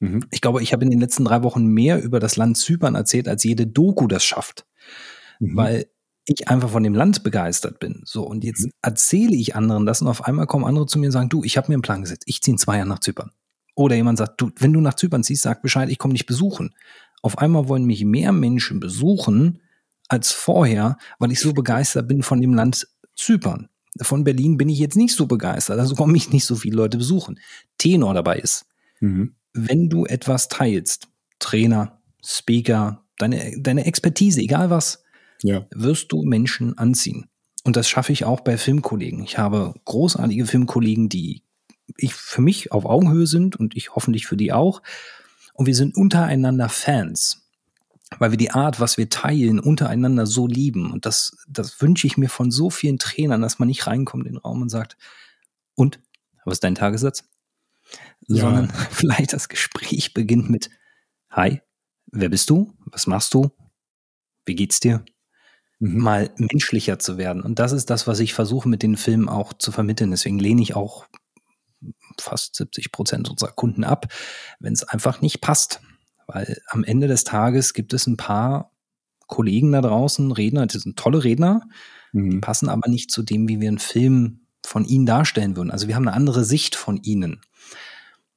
[0.00, 0.24] Mhm.
[0.30, 3.28] Ich glaube, ich habe in den letzten drei Wochen mehr über das Land Zypern erzählt,
[3.28, 4.66] als jede Doku das schafft.
[5.40, 5.56] Mhm.
[5.56, 5.86] Weil
[6.26, 8.02] ich einfach von dem Land begeistert bin.
[8.04, 8.70] So, und jetzt mhm.
[8.82, 11.56] erzähle ich anderen das und auf einmal kommen andere zu mir und sagen, du, ich
[11.56, 13.30] habe mir einen Plan gesetzt, ich ziehe in zwei Jahren nach Zypern.
[13.74, 16.74] Oder jemand sagt, du, wenn du nach Zypern ziehst, sag Bescheid, ich komme dich besuchen.
[17.22, 19.60] Auf einmal wollen mich mehr Menschen besuchen
[20.08, 23.68] als vorher, weil ich so begeistert bin von dem Land Zypern.
[24.00, 26.98] Von Berlin bin ich jetzt nicht so begeistert, also kommen mich nicht so viele Leute
[26.98, 27.38] besuchen.
[27.78, 28.66] Tenor dabei ist,
[29.00, 35.04] mhm wenn du etwas teilst, Trainer, Speaker, deine, deine Expertise, egal was,
[35.42, 35.66] ja.
[35.74, 37.26] wirst du Menschen anziehen.
[37.62, 39.22] Und das schaffe ich auch bei Filmkollegen.
[39.22, 41.42] Ich habe großartige Filmkollegen, die
[41.96, 44.82] ich für mich auf Augenhöhe sind und ich hoffentlich für die auch.
[45.54, 47.46] Und wir sind untereinander Fans,
[48.18, 50.90] weil wir die Art, was wir teilen, untereinander so lieben.
[50.92, 54.34] Und das, das wünsche ich mir von so vielen Trainern, dass man nicht reinkommt in
[54.34, 54.96] den Raum und sagt,
[55.74, 56.00] und,
[56.44, 57.24] was ist dein Tagessatz?
[58.28, 58.42] Ja.
[58.42, 60.70] sondern vielleicht das Gespräch beginnt mit
[61.30, 61.60] Hi,
[62.06, 62.72] wer bist du?
[62.86, 63.50] Was machst du?
[64.46, 65.04] Wie geht's dir?
[65.78, 65.98] Mhm.
[65.98, 67.42] Mal menschlicher zu werden.
[67.42, 70.10] Und das ist das, was ich versuche mit den Filmen auch zu vermitteln.
[70.10, 71.06] Deswegen lehne ich auch
[72.20, 74.06] fast 70 Prozent unserer Kunden ab,
[74.60, 75.80] wenn es einfach nicht passt.
[76.26, 78.72] Weil am Ende des Tages gibt es ein paar
[79.26, 81.62] Kollegen da draußen, Redner, die sind tolle Redner,
[82.12, 82.30] mhm.
[82.30, 85.70] die passen aber nicht zu dem, wie wir einen Film von ihnen darstellen würden.
[85.70, 87.40] Also wir haben eine andere Sicht von ihnen.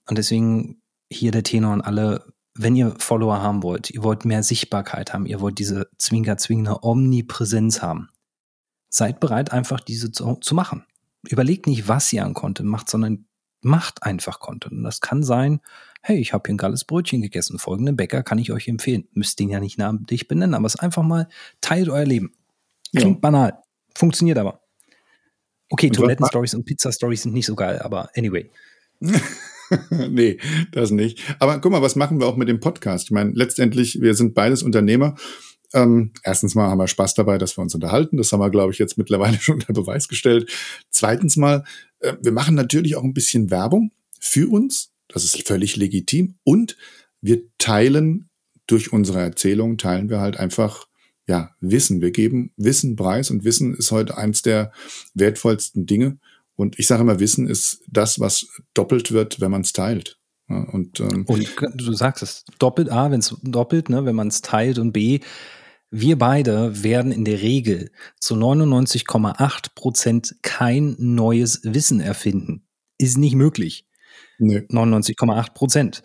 [0.08, 4.44] Und deswegen hier der Tenor an alle, wenn ihr Follower haben wollt, ihr wollt mehr
[4.44, 8.10] Sichtbarkeit haben, ihr wollt diese zwinker-zwingende Omnipräsenz haben,
[8.90, 10.86] seid bereit, einfach diese zu, zu machen.
[11.28, 13.26] Überlegt nicht, was ihr an Content macht, sondern
[13.62, 14.74] macht einfach Content.
[14.74, 15.60] Und das kann sein,
[16.02, 19.08] hey, ich habe hier ein geiles Brötchen gegessen, folgenden Bäcker kann ich euch empfehlen.
[19.14, 21.28] Müsst den ja nicht namentlich benennen, aber es einfach mal
[21.62, 22.34] teilt euer Leben.
[22.96, 23.20] Klingt ja.
[23.20, 23.54] banal,
[23.94, 24.62] funktioniert aber.
[25.70, 28.50] Okay, Toiletten-Stories und Pizza-Stories sind nicht so geil, aber anyway.
[30.10, 30.38] nee,
[30.72, 31.20] das nicht.
[31.40, 33.06] Aber guck mal, was machen wir auch mit dem Podcast?
[33.06, 35.16] Ich meine, letztendlich, wir sind beides Unternehmer.
[35.74, 38.18] Ähm, erstens mal haben wir Spaß dabei, dass wir uns unterhalten.
[38.18, 40.52] Das haben wir, glaube ich, jetzt mittlerweile schon unter Beweis gestellt.
[40.90, 41.64] Zweitens mal,
[42.00, 44.92] äh, wir machen natürlich auch ein bisschen Werbung für uns.
[45.08, 46.36] Das ist völlig legitim.
[46.44, 46.78] Und
[47.22, 48.30] wir teilen
[48.68, 50.88] durch unsere Erzählung, teilen wir halt einfach
[51.28, 52.02] ja, Wissen.
[52.02, 54.72] Wir geben Wissen preis und Wissen ist heute eins der
[55.14, 56.20] wertvollsten Dinge.
[56.58, 60.20] Und ich sage immer, Wissen ist das, was doppelt wird, wenn man es teilt.
[60.50, 64.28] Ja, und, ähm, und du sagst es, doppelt A, wenn es doppelt, ne, wenn man
[64.28, 65.20] es teilt und B,
[65.92, 72.68] wir beide werden in der Regel zu 99,8 Prozent kein neues Wissen erfinden.
[72.98, 73.88] Ist nicht möglich.
[74.40, 74.60] Nee.
[74.70, 76.04] 99,8 Prozent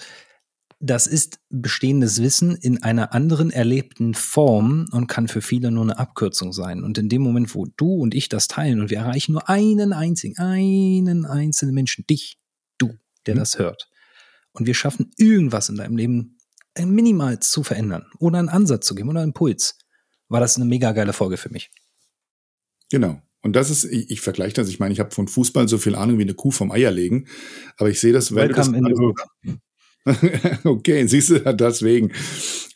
[0.84, 5.96] das ist bestehendes Wissen in einer anderen erlebten Form und kann für viele nur eine
[5.96, 6.82] Abkürzung sein.
[6.82, 9.92] Und in dem Moment, wo du und ich das teilen und wir erreichen nur einen
[9.92, 12.36] einzigen, einen einzelnen Menschen, dich,
[12.78, 13.38] du, der mhm.
[13.38, 13.88] das hört.
[14.50, 16.38] Und wir schaffen irgendwas in deinem Leben
[16.76, 19.78] minimal zu verändern oder einen Ansatz zu geben oder einen Impuls,
[20.28, 21.70] war das eine mega geile Folge für mich.
[22.90, 23.22] Genau.
[23.40, 25.94] Und das ist, ich, ich vergleiche das, ich meine, ich habe von Fußball so viel
[25.94, 27.28] Ahnung wie eine Kuh vom Eierlegen,
[27.76, 29.60] aber ich sehe das, wenn Welcome du das, in
[30.64, 32.12] okay, siehst du, deswegen.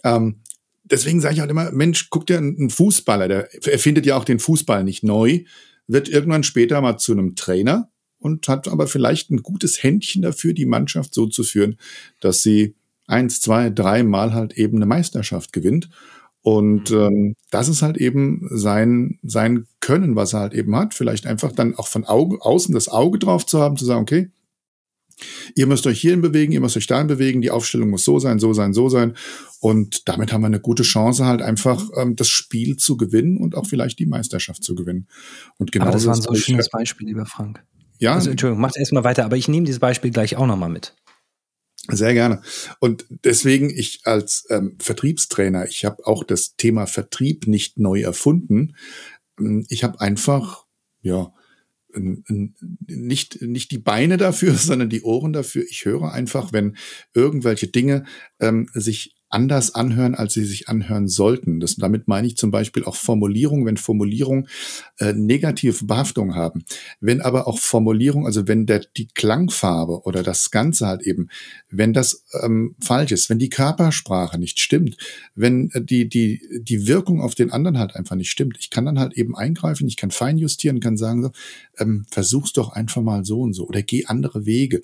[0.05, 0.37] Ähm,
[0.85, 4.39] deswegen sage ich auch immer, Mensch, guck dir einen Fußballer, der erfindet ja auch den
[4.39, 5.45] Fußball nicht neu,
[5.87, 10.53] wird irgendwann später mal zu einem Trainer und hat aber vielleicht ein gutes Händchen dafür,
[10.53, 11.77] die Mannschaft so zu führen,
[12.21, 12.75] dass sie
[13.07, 15.89] eins, zwei, drei Mal halt eben eine Meisterschaft gewinnt.
[16.43, 16.99] Und mhm.
[16.99, 20.95] ähm, das ist halt eben sein, sein Können, was er halt eben hat.
[20.95, 24.31] Vielleicht einfach dann auch von Auge, außen das Auge drauf zu haben, zu sagen, okay,
[25.55, 28.39] Ihr müsst euch hierhin bewegen, ihr müsst euch dahin bewegen, die Aufstellung muss so sein,
[28.39, 29.15] so sein, so sein.
[29.61, 33.55] Und damit haben wir eine gute Chance, halt einfach ähm, das Spiel zu gewinnen und
[33.55, 35.09] auch vielleicht die Meisterschaft zu gewinnen.
[35.57, 37.65] Und genau aber das war ein so schönes Beispiel, lieber Frank.
[37.99, 38.15] Ja.
[38.15, 40.95] Also, Entschuldigung, macht erstmal weiter, aber ich nehme dieses Beispiel gleich auch nochmal mit.
[41.89, 42.43] Sehr gerne.
[42.81, 48.75] Und deswegen, ich als ähm, Vertriebstrainer, ich habe auch das Thema Vertrieb nicht neu erfunden.
[49.39, 50.67] Ähm, ich habe einfach,
[51.01, 51.33] ja,
[51.97, 55.65] nicht, nicht die Beine dafür, sondern die Ohren dafür.
[55.69, 56.77] Ich höre einfach, wenn
[57.15, 58.05] irgendwelche Dinge
[58.41, 61.61] ähm, sich anders anhören, als sie sich anhören sollten.
[61.61, 64.49] Das, damit meine ich zum Beispiel auch Formulierungen, wenn Formulierungen
[64.99, 66.65] äh, negative Behaftung haben.
[67.01, 71.29] Wenn aber auch Formulierung, also wenn der, die Klangfarbe oder das Ganze halt eben,
[71.69, 74.97] wenn das ähm, falsch ist, wenn die Körpersprache nicht stimmt,
[75.35, 78.87] wenn äh, die, die, die Wirkung auf den anderen halt einfach nicht stimmt, ich kann
[78.87, 81.31] dann halt eben eingreifen, ich kann feinjustieren, kann sagen so,
[81.77, 84.81] ähm, versuch's doch einfach mal so und so oder geh andere Wege.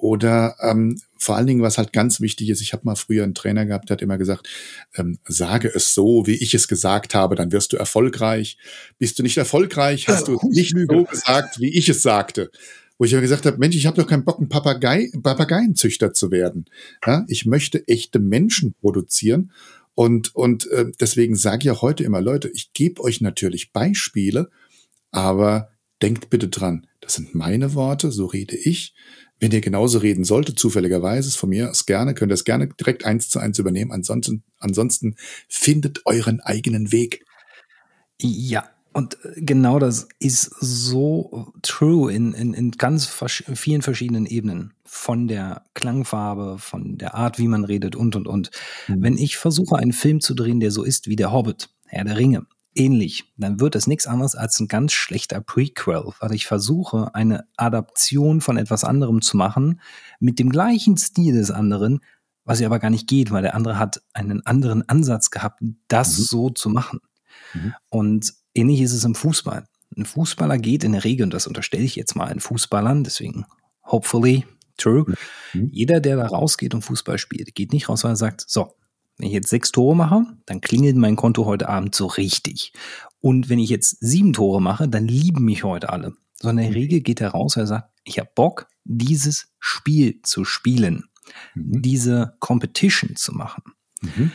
[0.00, 3.34] Oder ähm, vor allen Dingen, was halt ganz wichtig ist, ich habe mal früher einen
[3.34, 4.48] Trainer gehabt, der hat immer gesagt,
[4.94, 8.56] ähm, sage es so, wie ich es gesagt habe, dann wirst du erfolgreich.
[8.98, 12.50] Bist du nicht erfolgreich, hast du nicht so gesagt, wie ich es sagte.
[12.96, 16.30] Wo ich ja gesagt habe, Mensch, ich habe doch keinen Bock, ein Papagei, Papageienzüchter zu
[16.30, 16.64] werden.
[17.06, 19.52] Ja, ich möchte echte Menschen produzieren.
[19.94, 24.48] Und, und äh, deswegen sage ich auch heute immer, Leute, ich gebe euch natürlich Beispiele,
[25.10, 25.68] aber
[26.00, 28.94] denkt bitte dran, das sind meine Worte, so rede ich.
[29.40, 32.68] Wenn ihr genauso reden solltet, zufälligerweise, ist von mir aus gerne, könnt ihr es gerne
[32.68, 33.90] direkt eins zu eins übernehmen.
[33.90, 35.16] Ansonsten, ansonsten
[35.48, 37.24] findet euren eigenen Weg.
[38.20, 44.74] Ja, und äh, genau das ist so true in, in, in ganz vielen verschiedenen Ebenen.
[44.84, 48.50] Von der Klangfarbe, von der Art, wie man redet und, und, und.
[48.88, 49.02] Mhm.
[49.02, 52.18] Wenn ich versuche, einen Film zu drehen, der so ist wie der Hobbit, Herr der
[52.18, 57.14] Ringe, ähnlich, dann wird es nichts anderes als ein ganz schlechter Prequel, weil ich versuche,
[57.14, 59.80] eine Adaption von etwas anderem zu machen,
[60.18, 62.00] mit dem gleichen Stil des anderen,
[62.44, 66.18] was ja aber gar nicht geht, weil der andere hat einen anderen Ansatz gehabt, das
[66.18, 66.22] mhm.
[66.22, 67.00] so zu machen.
[67.54, 67.74] Mhm.
[67.88, 69.64] Und ähnlich ist es im Fußball.
[69.96, 73.44] Ein Fußballer geht in der Regel, und das unterstelle ich jetzt mal einen Fußballern, deswegen
[73.84, 75.04] hopefully true,
[75.52, 75.68] mhm.
[75.72, 78.74] jeder, der da rausgeht und Fußball spielt, geht nicht raus, weil er sagt, so,
[79.20, 82.72] wenn ich jetzt sechs Tore mache, dann klingelt mein Konto heute Abend so richtig.
[83.20, 86.14] Und wenn ich jetzt sieben Tore mache, dann lieben mich heute alle.
[86.36, 86.72] So in der mhm.
[86.72, 91.04] Regel geht er raus, er sagt, ich habe Bock, dieses Spiel zu spielen,
[91.54, 91.82] mhm.
[91.82, 93.62] diese Competition zu machen.
[94.00, 94.32] Mhm.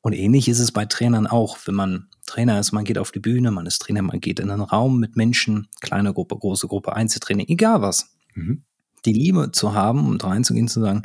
[0.00, 3.20] Und ähnlich ist es bei Trainern auch, wenn man Trainer ist, man geht auf die
[3.20, 6.96] Bühne, man ist Trainer, man geht in einen Raum mit Menschen, kleine Gruppe, große Gruppe,
[6.96, 8.16] Einzeltraining, egal was.
[8.34, 8.62] Mhm.
[9.04, 11.02] Die Liebe zu haben und reinzugehen, zu sagen,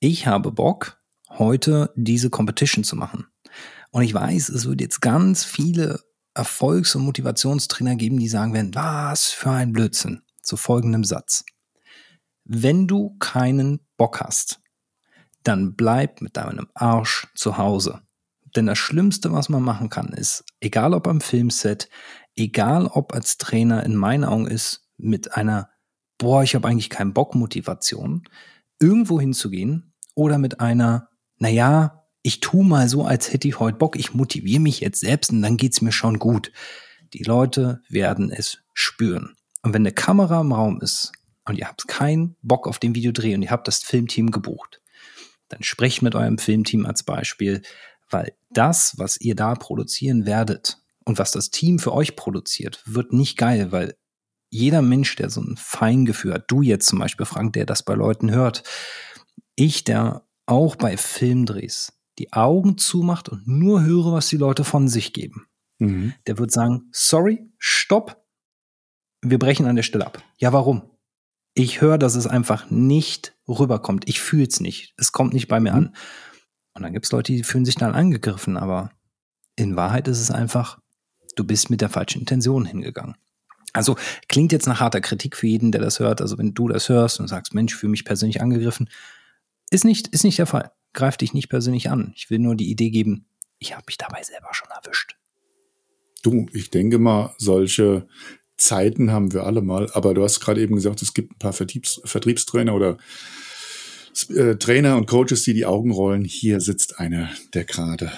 [0.00, 0.99] ich habe Bock,
[1.30, 3.26] heute diese Competition zu machen.
[3.90, 6.00] Und ich weiß, es wird jetzt ganz viele
[6.34, 10.22] Erfolgs- und Motivationstrainer geben, die sagen werden, was für ein Blödsinn.
[10.42, 11.44] Zu folgendem Satz.
[12.44, 14.60] Wenn du keinen Bock hast,
[15.42, 18.00] dann bleib mit deinem Arsch zu Hause.
[18.56, 21.88] Denn das Schlimmste, was man machen kann, ist, egal ob am Filmset,
[22.36, 25.70] egal ob als Trainer in meinen Augen ist, mit einer,
[26.18, 28.24] boah, ich habe eigentlich keinen Bock Motivation,
[28.80, 31.09] irgendwo hinzugehen oder mit einer,
[31.40, 35.32] naja, ich tu mal so, als hätte ich heute Bock, ich motiviere mich jetzt selbst
[35.32, 36.52] und dann geht's mir schon gut.
[37.14, 39.34] Die Leute werden es spüren.
[39.62, 41.12] Und wenn eine Kamera im Raum ist
[41.46, 44.80] und ihr habt keinen Bock auf den Videodreh und ihr habt das Filmteam gebucht,
[45.48, 47.62] dann sprecht mit eurem Filmteam als Beispiel,
[48.10, 53.12] weil das, was ihr da produzieren werdet und was das Team für euch produziert, wird
[53.12, 53.96] nicht geil, weil
[54.50, 57.94] jeder Mensch, der so ein Feingefühl hat, du jetzt zum Beispiel, Frank, der das bei
[57.94, 58.62] Leuten hört,
[59.54, 64.88] ich, der auch bei Filmdrehs die Augen zumacht und nur höre, was die Leute von
[64.88, 65.46] sich geben,
[65.78, 66.12] mhm.
[66.26, 68.22] der wird sagen, sorry, stopp,
[69.22, 70.22] wir brechen an der Stelle ab.
[70.36, 70.82] Ja, warum?
[71.54, 74.08] Ich höre, dass es einfach nicht rüberkommt.
[74.08, 74.94] Ich fühle es nicht.
[74.96, 75.76] Es kommt nicht bei mir mhm.
[75.78, 75.96] an.
[76.74, 78.90] Und dann gibt es Leute, die fühlen sich dann angegriffen, aber
[79.56, 80.78] in Wahrheit ist es einfach,
[81.36, 83.16] du bist mit der falschen Intention hingegangen.
[83.72, 83.96] Also
[84.28, 86.20] klingt jetzt nach harter Kritik für jeden, der das hört.
[86.20, 88.88] Also wenn du das hörst und sagst, Mensch, fühle mich persönlich angegriffen,
[89.70, 90.72] ist nicht, ist nicht der Fall.
[90.92, 92.12] Greif dich nicht persönlich an.
[92.16, 93.26] Ich will nur die Idee geben,
[93.58, 95.16] ich habe mich dabei selber schon erwischt.
[96.22, 98.06] Du, ich denke mal, solche
[98.56, 99.90] Zeiten haben wir alle mal.
[99.92, 102.98] Aber du hast gerade eben gesagt, es gibt ein paar Vertriebs Vertriebstrainer oder
[104.28, 106.24] äh, Trainer und Coaches, die die Augen rollen.
[106.24, 108.12] Hier sitzt einer, der gerade.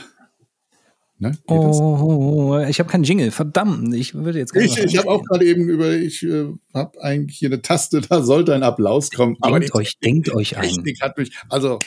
[1.23, 1.39] Ne?
[1.47, 3.31] Oh, ich habe keinen Jingle.
[3.31, 4.67] Verdammt, ich würde jetzt gerne.
[4.67, 8.23] Ich, ich habe auch gerade eben über, ich äh, habe eigentlich hier eine Taste, da
[8.25, 9.37] sollte ein Applaus kommen.
[9.45, 10.83] Denkt euch, denkt euch ein.
[11.01, 11.79] Hat mich, also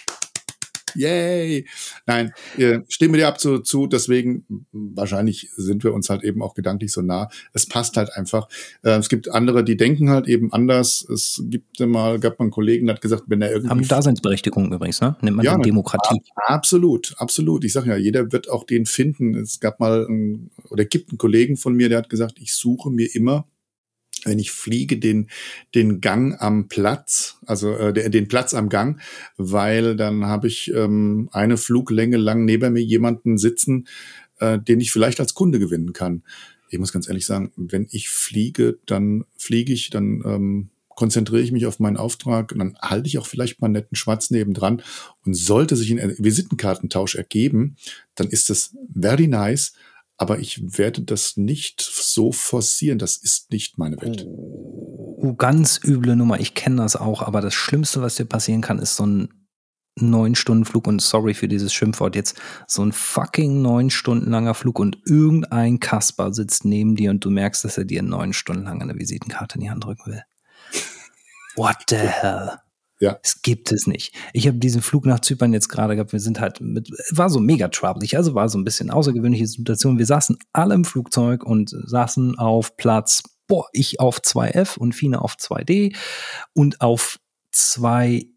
[0.96, 1.66] Yay!
[2.06, 3.88] Nein, äh, stimme dir absolut zu.
[3.88, 7.30] Deswegen, wahrscheinlich sind wir uns halt eben auch gedanklich so nah.
[7.54, 8.48] Es passt halt einfach.
[8.84, 11.08] Äh, es gibt andere, die denken halt eben anders.
[11.12, 13.70] Es gibt mal, gab mal einen Kollegen, der hat gesagt, wenn er irgendwie.
[13.70, 15.16] Haben Daseinsberechtigung übrigens, ne?
[15.22, 16.22] Nennt man ja, Demokratie.
[16.36, 17.64] Absolut, absolut.
[17.64, 19.36] Ich sage ja, jeder wird auch den finden.
[19.36, 22.89] Es gab mal, ein, oder gibt einen Kollegen von mir, der hat gesagt, ich suche
[22.89, 23.46] mir immer
[24.26, 25.30] wenn ich fliege, den,
[25.73, 28.99] den Gang am Platz, also äh, den, Platz am Gang,
[29.38, 33.88] weil dann habe ich ähm, eine Fluglänge lang neben mir jemanden sitzen,
[34.39, 36.23] äh, den ich vielleicht als Kunde gewinnen kann.
[36.69, 41.51] Ich muss ganz ehrlich sagen, wenn ich fliege, dann fliege ich, dann ähm, konzentriere ich
[41.51, 44.82] mich auf meinen Auftrag und dann halte ich auch vielleicht mal einen netten Schwarz nebendran.
[45.26, 47.76] Und sollte sich ein Visitenkartentausch ergeben,
[48.15, 49.73] dann ist das very nice
[50.18, 52.99] aber ich werde das nicht so forcieren.
[52.99, 54.26] Das ist nicht meine Welt.
[54.28, 56.39] Oh, ganz üble Nummer.
[56.39, 59.30] Ich kenne das auch, aber das Schlimmste, was dir passieren kann, ist so ein
[59.97, 62.38] neun Stunden Flug und sorry für dieses Schimpfwort jetzt,
[62.68, 67.30] so ein fucking neun Stunden langer Flug und irgendein Kasper sitzt neben dir und du
[67.30, 70.24] merkst, dass er dir neun Stunden lang eine Visitenkarte in die Hand drücken will.
[71.55, 72.59] What the hell?
[73.00, 73.20] Ja.
[73.24, 74.16] Es gibt es nicht.
[74.34, 76.14] Ich habe diesen Flug nach Zypern jetzt gerade gehabt.
[76.14, 79.98] Wir sind halt mit, war so mega troublig, also war so ein bisschen außergewöhnliche Situation.
[79.98, 85.22] Wir saßen alle im Flugzeug und saßen auf Platz, boah, ich auf 2F und Fine
[85.22, 85.96] auf 2D
[86.54, 87.20] und auf
[87.52, 88.28] 2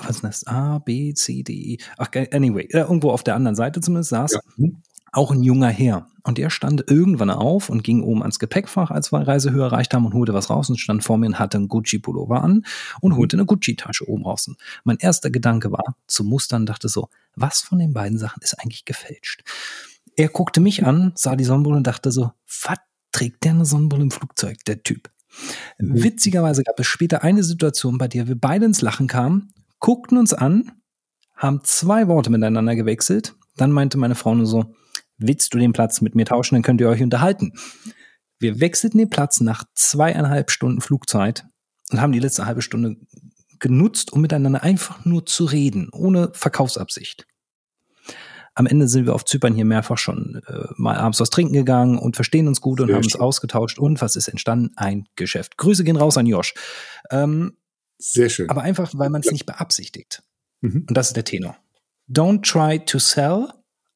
[0.00, 0.46] was ist das?
[0.46, 1.78] A, B, C, D, E.
[1.96, 4.38] Ach, anyway, irgendwo auf der anderen Seite zumindest saß.
[4.56, 4.68] Ja.
[5.12, 6.08] Auch ein junger Herr.
[6.28, 10.04] Und der stand irgendwann auf und ging oben ans Gepäckfach, als wir Reisehöhe erreicht haben
[10.04, 12.66] und holte was raus und stand vor mir und hatte einen Gucci-Pullover an
[13.00, 14.50] und holte eine Gucci-Tasche oben raus.
[14.84, 18.84] Mein erster Gedanke war, zu mustern, dachte so, was von den beiden Sachen ist eigentlich
[18.84, 19.42] gefälscht?
[20.16, 22.76] Er guckte mich an, sah die Sonnenbrille und dachte so, was
[23.10, 25.08] trägt der eine Sonnenbrille im Flugzeug, der Typ?
[25.78, 26.02] Mhm.
[26.02, 30.34] Witzigerweise gab es später eine Situation, bei der wir beide ins Lachen kamen, guckten uns
[30.34, 30.72] an,
[31.36, 33.34] haben zwei Worte miteinander gewechselt.
[33.56, 34.74] Dann meinte meine Frau nur so,
[35.18, 37.52] willst du den Platz mit mir tauschen, dann könnt ihr euch unterhalten.
[38.38, 41.44] Wir wechselten den Platz nach zweieinhalb Stunden Flugzeit
[41.90, 42.96] und haben die letzte halbe Stunde
[43.58, 47.26] genutzt, um miteinander einfach nur zu reden, ohne Verkaufsabsicht.
[48.54, 51.96] Am Ende sind wir auf Zypern hier mehrfach schon äh, mal abends was trinken gegangen
[51.96, 53.78] und verstehen uns gut und Sehr haben uns ausgetauscht.
[53.78, 54.72] Und was ist entstanden?
[54.74, 55.56] Ein Geschäft.
[55.58, 56.54] Grüße gehen raus an Josh.
[57.10, 57.56] Ähm,
[57.98, 58.50] Sehr schön.
[58.50, 59.32] Aber einfach, weil man es ja.
[59.32, 60.24] nicht beabsichtigt.
[60.60, 60.86] Mhm.
[60.88, 61.56] Und das ist der Tenor.
[62.10, 63.48] Don't try to sell,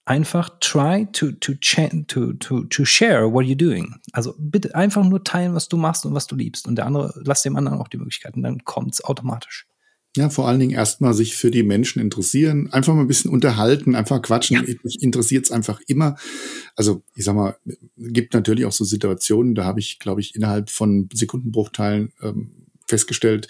[0.05, 3.95] einfach try to, to, to, to, to share what you're doing.
[4.13, 6.67] Also bitte einfach nur teilen, was du machst und was du liebst.
[6.67, 9.67] Und der andere, lass dem anderen auch die Möglichkeiten, dann kommt es automatisch.
[10.15, 13.95] Ja, vor allen Dingen erstmal sich für die Menschen interessieren, einfach mal ein bisschen unterhalten,
[13.95, 14.57] einfach quatschen.
[14.57, 14.63] Ja.
[14.83, 16.17] Mich interessiert es einfach immer.
[16.77, 17.57] Also ich sag mal,
[17.97, 22.51] gibt natürlich auch so Situationen, da habe ich, glaube ich, innerhalb von Sekundenbruchteilen ähm,
[22.87, 23.49] festgestellt,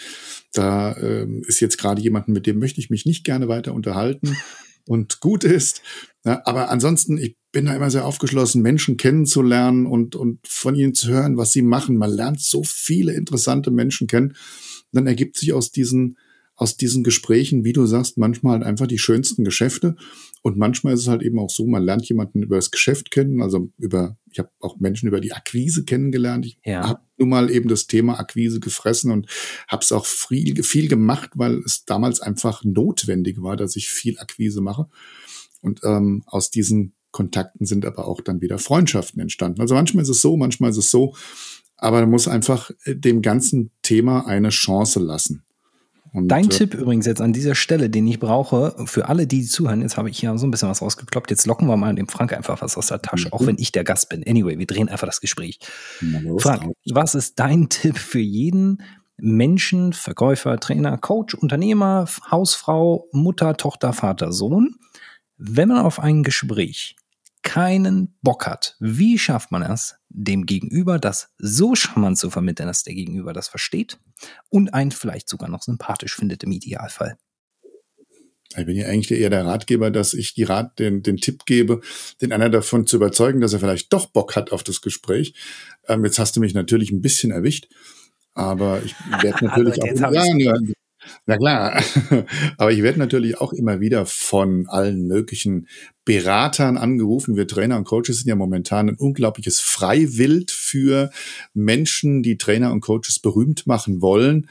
[0.53, 4.36] da ähm, ist jetzt gerade jemand, mit dem möchte ich mich nicht gerne weiter unterhalten
[4.87, 5.83] und gut ist.
[6.24, 10.95] Ja, aber ansonsten, ich bin da immer sehr aufgeschlossen, Menschen kennenzulernen und, und von ihnen
[10.95, 11.97] zu hören, was sie machen.
[11.97, 14.35] Man lernt so viele interessante Menschen kennen.
[14.93, 16.16] Dann ergibt sich aus diesen,
[16.62, 19.96] aus diesen Gesprächen, wie du sagst, manchmal halt einfach die schönsten Geschäfte.
[20.42, 23.42] Und manchmal ist es halt eben auch so, man lernt jemanden über das Geschäft kennen,
[23.42, 26.46] also über, ich habe auch Menschen über die Akquise kennengelernt.
[26.46, 26.88] Ich ja.
[26.88, 29.26] habe nun mal eben das Thema Akquise gefressen und
[29.66, 34.20] habe es auch viel, viel gemacht, weil es damals einfach notwendig war, dass ich viel
[34.20, 34.86] Akquise mache.
[35.62, 39.60] Und ähm, aus diesen Kontakten sind aber auch dann wieder Freundschaften entstanden.
[39.60, 41.16] Also manchmal ist es so, manchmal ist es so.
[41.76, 45.42] Aber man muss einfach äh, dem ganzen Thema eine Chance lassen.
[46.12, 49.44] Und, Dein äh, Tipp übrigens jetzt an dieser Stelle, den ich brauche, für alle, die
[49.44, 52.08] zuhören, jetzt habe ich hier so ein bisschen was rausgekloppt, jetzt locken wir mal dem
[52.08, 53.32] Frank einfach was aus der Tasche, mhm.
[53.32, 54.22] auch wenn ich der Gast bin.
[54.26, 55.58] Anyway, wir drehen einfach das Gespräch.
[56.00, 58.82] Los, Frank, was ist dein Tipp für jeden
[59.16, 64.76] Menschen, Verkäufer, Trainer, Coach, Unternehmer, Hausfrau, Mutter, Tochter, Vater, Sohn,
[65.38, 66.96] wenn man auf ein Gespräch
[67.43, 72.82] keinen Bock hat, wie schafft man es, dem Gegenüber das so charmant zu vermitteln, dass
[72.82, 73.99] der Gegenüber das versteht
[74.49, 77.16] und einen vielleicht sogar noch sympathisch findet im Idealfall?
[78.57, 81.80] Ich bin ja eigentlich eher der Ratgeber, dass ich die Rat, den, den Tipp gebe,
[82.20, 85.34] den anderen davon zu überzeugen, dass er vielleicht doch Bock hat auf das Gespräch.
[85.88, 87.68] Ähm, jetzt hast du mich natürlich ein bisschen erwischt,
[88.34, 90.12] aber ich werde natürlich also auch.
[90.12, 90.55] Ja,
[91.26, 91.82] na klar,
[92.58, 95.68] aber ich werde natürlich auch immer wieder von allen möglichen
[96.04, 97.36] Beratern angerufen.
[97.36, 101.10] Wir Trainer und Coaches sind ja momentan ein unglaubliches Freiwild für
[101.54, 104.48] Menschen, die Trainer und Coaches berühmt machen wollen.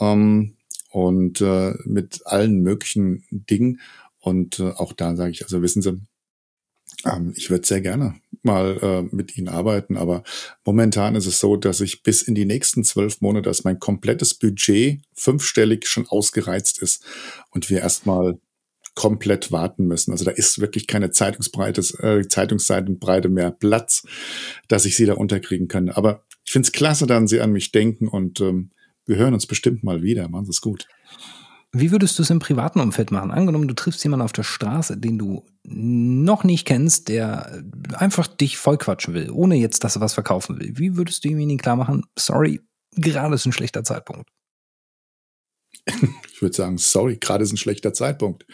[0.00, 0.54] Ähm,
[0.90, 3.80] und äh, mit allen möglichen Dingen.
[4.20, 6.00] Und äh, auch da sage ich, also wissen Sie,
[7.04, 10.22] ähm, ich würde sehr gerne mal äh, mit Ihnen arbeiten, aber
[10.64, 14.34] momentan ist es so, dass ich bis in die nächsten zwölf Monate, dass mein komplettes
[14.34, 17.04] Budget fünfstellig schon ausgereizt ist
[17.50, 18.38] und wir erstmal
[18.94, 20.10] komplett warten müssen.
[20.10, 24.04] Also da ist wirklich keine Zeitungsbreite, äh, Zeitungsseitenbreite mehr Platz,
[24.66, 25.88] dass ich sie da unterkriegen kann.
[25.88, 28.70] Aber ich finde es klasse, dass Sie an mich denken und ähm,
[29.06, 30.28] wir hören uns bestimmt mal wieder.
[30.28, 30.88] Machen Sie es gut.
[31.72, 33.30] Wie würdest du es im privaten Umfeld machen?
[33.30, 37.62] Angenommen, du triffst jemanden auf der Straße, den du noch nicht kennst, der
[37.92, 40.72] einfach dich vollquatschen will, ohne jetzt, dass er was verkaufen will.
[40.78, 42.60] Wie würdest du ihm klar machen, sorry,
[42.96, 44.30] gerade ist ein schlechter Zeitpunkt?
[46.32, 48.46] Ich würde sagen, sorry, gerade ist ein schlechter Zeitpunkt.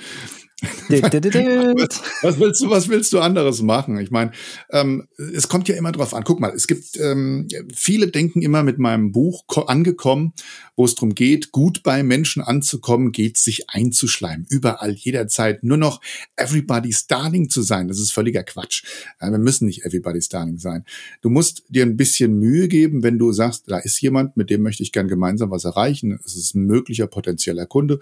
[2.22, 3.98] was, willst du, was willst du anderes machen?
[3.98, 4.32] Ich meine,
[4.70, 6.24] ähm, es kommt ja immer drauf an.
[6.24, 10.32] Guck mal, es gibt ähm, viele denken immer mit meinem Buch angekommen,
[10.76, 16.00] wo es darum geht, gut bei Menschen anzukommen, geht sich einzuschleimen, überall, jederzeit, nur noch
[16.36, 17.88] everybody's darling zu sein.
[17.88, 18.84] Das ist völliger Quatsch.
[19.20, 20.84] Äh, wir müssen nicht everybody's darling sein.
[21.20, 24.62] Du musst dir ein bisschen Mühe geben, wenn du sagst, da ist jemand, mit dem
[24.62, 26.18] möchte ich gern gemeinsam was erreichen.
[26.24, 28.00] Es ist ein möglicher potenzieller Kunde,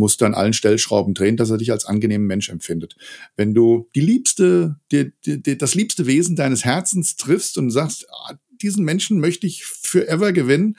[0.00, 2.96] musst du an allen Stellschrauben drehen, dass er dich als angenehmen Mensch empfindet.
[3.36, 8.34] Wenn du die liebste, die, die, das liebste Wesen deines Herzens triffst und sagst, ah,
[8.60, 10.76] diesen Menschen möchte ich forever gewinnen,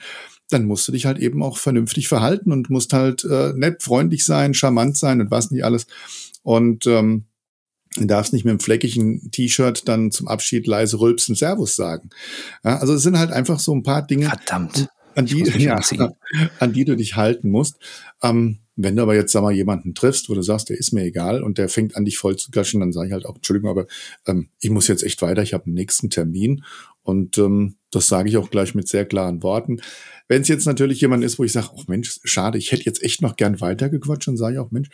[0.50, 4.24] dann musst du dich halt eben auch vernünftig verhalten und musst halt äh, nett, freundlich
[4.24, 5.86] sein, charmant sein und was nicht alles.
[6.42, 7.24] Und ähm,
[7.96, 12.08] Du darfst nicht mit einem fleckigen T-Shirt dann zum Abschied leise rülpsen Servus sagen.
[12.64, 14.26] Ja, also es sind halt einfach so ein paar Dinge.
[14.26, 14.88] Verdammt.
[15.14, 15.80] An die, ja,
[16.58, 17.78] an die du dich halten musst.
[18.22, 21.04] Ähm, wenn du aber jetzt, sag mal, jemanden triffst, wo du sagst, der ist mir
[21.04, 23.70] egal und der fängt an, dich voll zu gaschen, dann sage ich halt auch, Entschuldigung,
[23.70, 23.86] aber
[24.26, 26.64] ähm, ich muss jetzt echt weiter, ich habe einen nächsten Termin
[27.02, 29.82] und ähm, das sage ich auch gleich mit sehr klaren Worten.
[30.26, 33.02] Wenn es jetzt natürlich jemand ist, wo ich sage, oh Mensch, schade, ich hätte jetzt
[33.02, 34.88] echt noch gern weitergequatscht, dann sage ich auch, Mensch,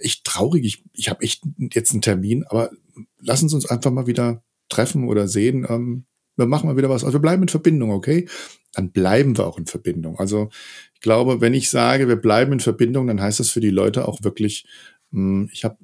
[0.00, 2.70] echt traurig, ich, ich habe echt jetzt einen Termin, aber
[3.18, 5.66] lassen Sie uns einfach mal wieder treffen oder sehen.
[5.68, 6.04] Ähm,
[6.36, 7.04] wir machen mal wieder was.
[7.04, 8.28] Also wir bleiben in Verbindung, okay?
[8.72, 10.18] Dann bleiben wir auch in Verbindung.
[10.18, 10.50] Also
[10.94, 14.06] ich glaube, wenn ich sage, wir bleiben in Verbindung, dann heißt das für die Leute
[14.06, 14.66] auch wirklich,
[15.10, 15.78] mh, hm, ich habe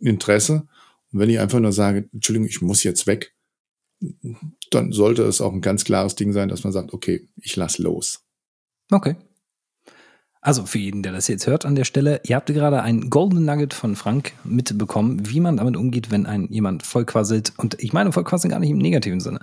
[0.00, 0.66] Interesse.
[1.12, 3.34] Und wenn ich einfach nur sage, Entschuldigung, ich muss jetzt weg,
[4.70, 7.78] dann sollte es auch ein ganz klares Ding sein, dass man sagt, okay, ich lass
[7.78, 8.24] los.
[8.90, 9.16] Okay.
[10.48, 13.44] Also für jeden, der das jetzt hört an der Stelle, ihr habt gerade ein Golden
[13.44, 17.52] Nugget von Frank mitbekommen, wie man damit umgeht, wenn ein jemand vollquasselt.
[17.58, 19.40] Und ich meine vollquasseln gar nicht im negativen Sinne.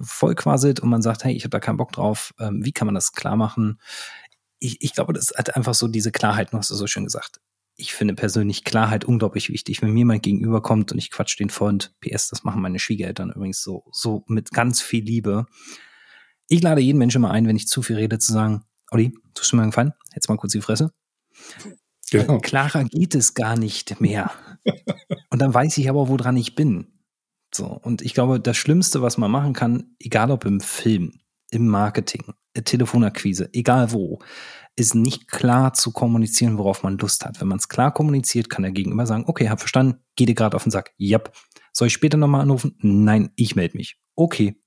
[0.00, 2.32] Vollquasselt und man sagt, hey, ich habe da keinen Bock drauf.
[2.38, 3.80] Ähm, wie kann man das klar machen?
[4.60, 7.40] Ich, ich glaube, das hat einfach so diese Klarheit, du hast es so schön gesagt.
[7.74, 9.82] Ich finde persönlich Klarheit unglaublich wichtig.
[9.82, 13.32] Wenn mir jemand gegenüberkommt und ich quatsch den voll und PS, das machen meine Schwiegereltern
[13.32, 15.46] übrigens so, so mit ganz viel Liebe.
[16.46, 19.50] Ich lade jeden Menschen mal ein, wenn ich zu viel rede, zu sagen, Olli, tust
[19.50, 19.92] du mir einen Gefallen?
[20.16, 20.90] Jetzt mal kurz die Fresse.
[22.10, 22.38] Genau.
[22.38, 24.32] Klarer geht es gar nicht mehr.
[25.30, 26.86] und dann weiß ich aber, woran ich bin.
[27.54, 27.66] So.
[27.66, 32.24] Und ich glaube, das Schlimmste, was man machen kann, egal ob im Film, im Marketing,
[32.54, 34.20] Telefonakquise, egal wo,
[34.76, 37.40] ist nicht klar zu kommunizieren, worauf man Lust hat.
[37.40, 40.56] Wenn man es klar kommuniziert, kann der Gegenüber sagen, okay, hab verstanden, geh dir gerade
[40.56, 40.92] auf den Sack.
[41.00, 41.32] Yep.
[41.72, 42.76] Soll ich später nochmal anrufen?
[42.80, 43.98] Nein, ich melde mich.
[44.14, 44.62] Okay,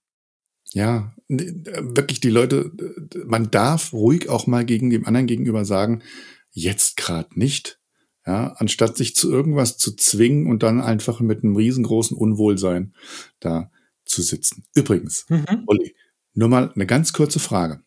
[0.73, 2.71] ja, wirklich die Leute,
[3.25, 6.03] man darf ruhig auch mal gegen dem anderen gegenüber sagen,
[6.51, 7.79] jetzt gerade nicht.
[8.25, 12.93] Ja, anstatt sich zu irgendwas zu zwingen und dann einfach mit einem riesengroßen Unwohlsein
[13.39, 13.71] da
[14.05, 14.65] zu sitzen.
[14.75, 15.63] Übrigens, mhm.
[15.65, 15.95] Olli,
[16.33, 17.81] nur mal eine ganz kurze Frage.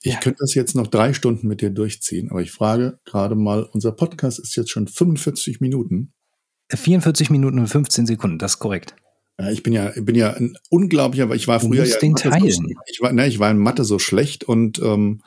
[0.00, 0.20] Ich ja.
[0.20, 3.92] könnte das jetzt noch drei Stunden mit dir durchziehen, aber ich frage gerade mal, unser
[3.92, 6.12] Podcast ist jetzt schon 45 Minuten.
[6.72, 8.94] 44 Minuten und 15 Sekunden, das ist korrekt.
[9.40, 12.50] Ja, ich bin ja, bin ja ein unglaublicher, aber ich war früher ja den teilen.
[12.50, 15.22] So, ich war, ne, ich war in Mathe so schlecht und ähm,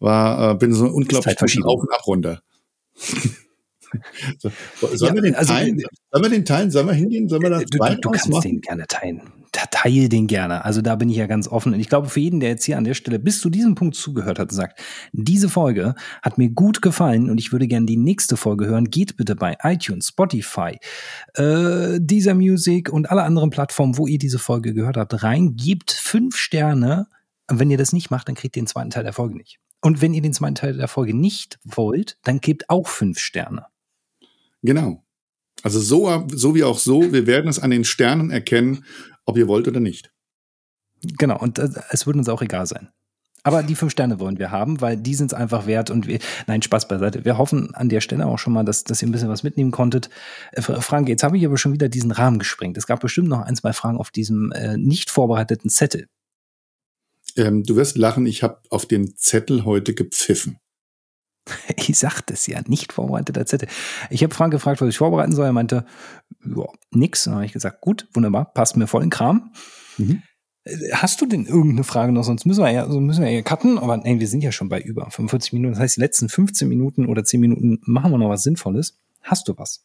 [0.00, 2.42] war, äh, bin so unglaublich auf und ab runter.
[4.38, 5.82] so, sollen, ja, wir den also, teilen?
[6.10, 6.70] sollen wir den teilen?
[6.70, 7.28] Sollen wir hingehen?
[7.28, 8.42] Sollen wir das du, du, du kannst machen?
[8.42, 9.22] den gerne teilen
[9.70, 10.64] teile den gerne.
[10.64, 11.72] Also da bin ich ja ganz offen.
[11.72, 13.96] Und ich glaube, für jeden, der jetzt hier an der Stelle bis zu diesem Punkt
[13.96, 14.80] zugehört hat und sagt,
[15.12, 19.16] diese Folge hat mir gut gefallen und ich würde gerne die nächste Folge hören, geht
[19.16, 20.78] bitte bei iTunes, Spotify,
[21.34, 25.92] äh, dieser Music und alle anderen Plattformen, wo ihr diese Folge gehört habt, rein, gebt
[25.92, 27.06] fünf Sterne.
[27.48, 29.58] Und wenn ihr das nicht macht, dann kriegt ihr den zweiten Teil der Folge nicht.
[29.80, 33.66] Und wenn ihr den zweiten Teil der Folge nicht wollt, dann gebt auch fünf Sterne.
[34.62, 35.04] Genau.
[35.62, 38.84] Also so, so wie auch so, wir werden es an den Sternen erkennen,
[39.24, 40.12] ob ihr wollt oder nicht.
[41.18, 42.88] Genau, und äh, es würde uns auch egal sein.
[43.42, 46.18] Aber die fünf Sterne wollen wir haben, weil die sind es einfach wert und wir,
[46.48, 47.24] nein, Spaß beiseite.
[47.24, 49.70] Wir hoffen an der Stelle auch schon mal, dass, dass ihr ein bisschen was mitnehmen
[49.70, 50.10] konntet.
[50.50, 52.76] Äh, Frank, jetzt habe ich aber schon wieder diesen Rahmen gesprengt.
[52.76, 56.08] Es gab bestimmt noch ein, zwei Fragen auf diesem äh, nicht vorbereiteten Zettel.
[57.36, 60.58] Ähm, du wirst lachen, ich habe auf den Zettel heute gepfiffen.
[61.76, 63.68] Ich sagte es ja, nicht vorbereiteter Zettel.
[64.10, 65.46] Ich habe Frank gefragt, was ich vorbereiten soll.
[65.46, 65.86] Er meinte,
[66.44, 67.24] ja, nix.
[67.24, 69.52] Dann habe ich gesagt, gut, wunderbar, passt mir voll in Kram.
[69.98, 70.22] Mhm.
[70.92, 72.24] Hast du denn irgendeine Frage noch?
[72.24, 73.78] Sonst müssen wir ja, so müssen wir ja cutten.
[73.78, 75.74] Aber nein, wir sind ja schon bei über 45 Minuten.
[75.74, 78.98] Das heißt, die letzten 15 Minuten oder 10 Minuten machen wir noch was Sinnvolles.
[79.22, 79.84] Hast du was?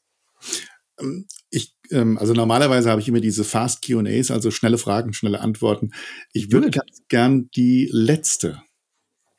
[0.99, 5.41] Ähm, ich, ähm, also normalerweise habe ich immer diese Fast QAs, also schnelle Fragen, schnelle
[5.41, 5.91] Antworten.
[6.33, 8.63] Ich würde ganz gern die letzte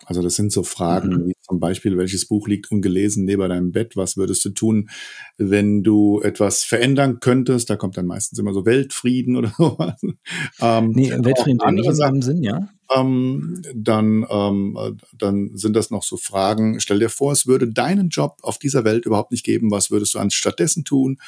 [0.07, 1.27] also das sind so Fragen mhm.
[1.29, 3.97] wie zum Beispiel, welches Buch liegt ungelesen neben deinem Bett?
[3.97, 4.91] Was würdest du tun,
[5.39, 7.71] wenn du etwas verändern könntest?
[7.71, 10.01] Da kommt dann meistens immer so Weltfrieden oder sowas.
[10.61, 12.69] Ähm, nee, Weltfrieden in seinem Sinn, ja.
[12.95, 16.81] Ähm, dann, ähm, dann sind das noch so Fragen.
[16.81, 19.71] Stell dir vor, es würde deinen Job auf dieser Welt überhaupt nicht geben.
[19.71, 21.19] Was würdest du anstattdessen tun?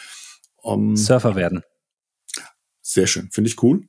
[0.56, 1.62] Um, ähm, Surfer werden.
[2.82, 3.86] Sehr schön, finde ich cool.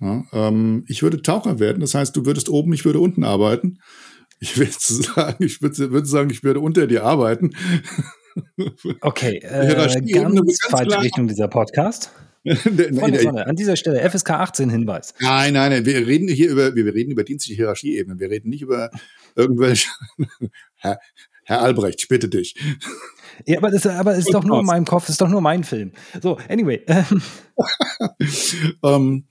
[0.00, 3.78] Ja, ähm, ich würde Taucher werden, das heißt, du würdest oben, ich würde unten arbeiten.
[4.40, 7.50] Ich würde sagen, ich würde, würde sagen, ich würde unter dir arbeiten.
[9.00, 9.74] Okay, äh,
[10.12, 12.12] ganz falsche Richtung dieser Podcast.
[12.46, 15.12] Freunde, Sonne, an dieser Stelle FSK 18 Hinweis.
[15.18, 18.20] Nein, nein, nein, wir reden hier über, wir reden über dienstliche Hierarchieebenen.
[18.20, 18.90] Wir reden nicht über
[19.34, 19.88] irgendwelche.
[20.76, 21.00] Herr,
[21.44, 22.54] Herr Albrecht, ich bitte dich.
[23.44, 25.92] Ja, aber das, aber ist doch nur in meinem Kopf, ist doch nur mein Film.
[26.22, 26.84] So, anyway.
[28.84, 29.24] ähm,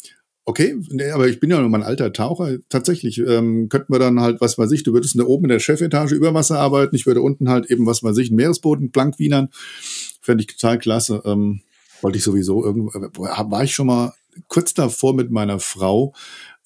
[0.50, 2.58] Okay, nee, aber ich bin ja nur mein alter Taucher.
[2.70, 5.60] Tatsächlich ähm, könnten wir dann halt, was weiß ich, du würdest da oben in der
[5.60, 9.20] Chefetage über Wasser arbeiten, ich würde unten halt eben, was weiß ich, einen Meeresboden blank
[9.20, 9.50] wienern.
[10.22, 11.22] Fände ich total klasse.
[11.26, 11.64] Ähm,
[12.02, 13.10] wollte ich sowieso irgendwo, äh,
[13.52, 14.14] war ich schon mal
[14.48, 16.14] kurz davor mit meiner Frau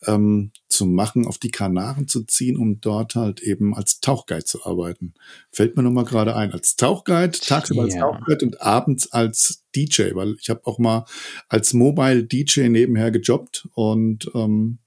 [0.07, 4.65] ähm, zu machen, auf die Kanaren zu ziehen, um dort halt eben als Tauchguide zu
[4.65, 5.13] arbeiten.
[5.51, 6.51] Fällt mir nochmal gerade ein.
[6.51, 11.05] Als Tauchguide, tagsüber als Tauchguide und abends als DJ, weil ich habe auch mal
[11.49, 14.79] als Mobile DJ nebenher gejobbt und ähm,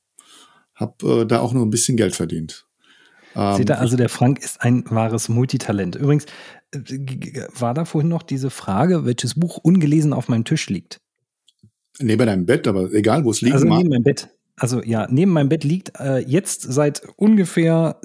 [0.74, 2.66] habe äh, da auch noch ein bisschen Geld verdient.
[3.36, 5.96] Ähm, Seht ihr, also der Frank ist ein wahres Multitalent.
[5.96, 6.26] Übrigens,
[6.72, 11.00] äh, war da vorhin noch diese Frage, welches Buch ungelesen auf meinem Tisch liegt?
[12.00, 13.54] Neben deinem Bett, aber egal, wo es liegt.
[13.54, 18.00] Also neben meinem Bett also ja, neben meinem Bett liegt äh, jetzt seit ungefähr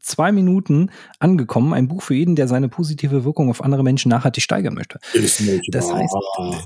[0.00, 4.42] zwei Minuten angekommen, ein Buch für jeden, der seine positive Wirkung auf andere Menschen nachhaltig
[4.42, 4.98] steigern möchte.
[5.70, 6.14] Das heißt,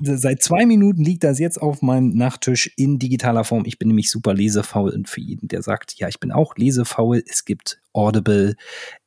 [0.02, 3.64] seit zwei Minuten liegt das jetzt auf meinem Nachttisch in digitaler Form.
[3.66, 7.22] Ich bin nämlich super lesefaul und für jeden, der sagt, ja, ich bin auch lesefaul,
[7.26, 8.56] es gibt Audible,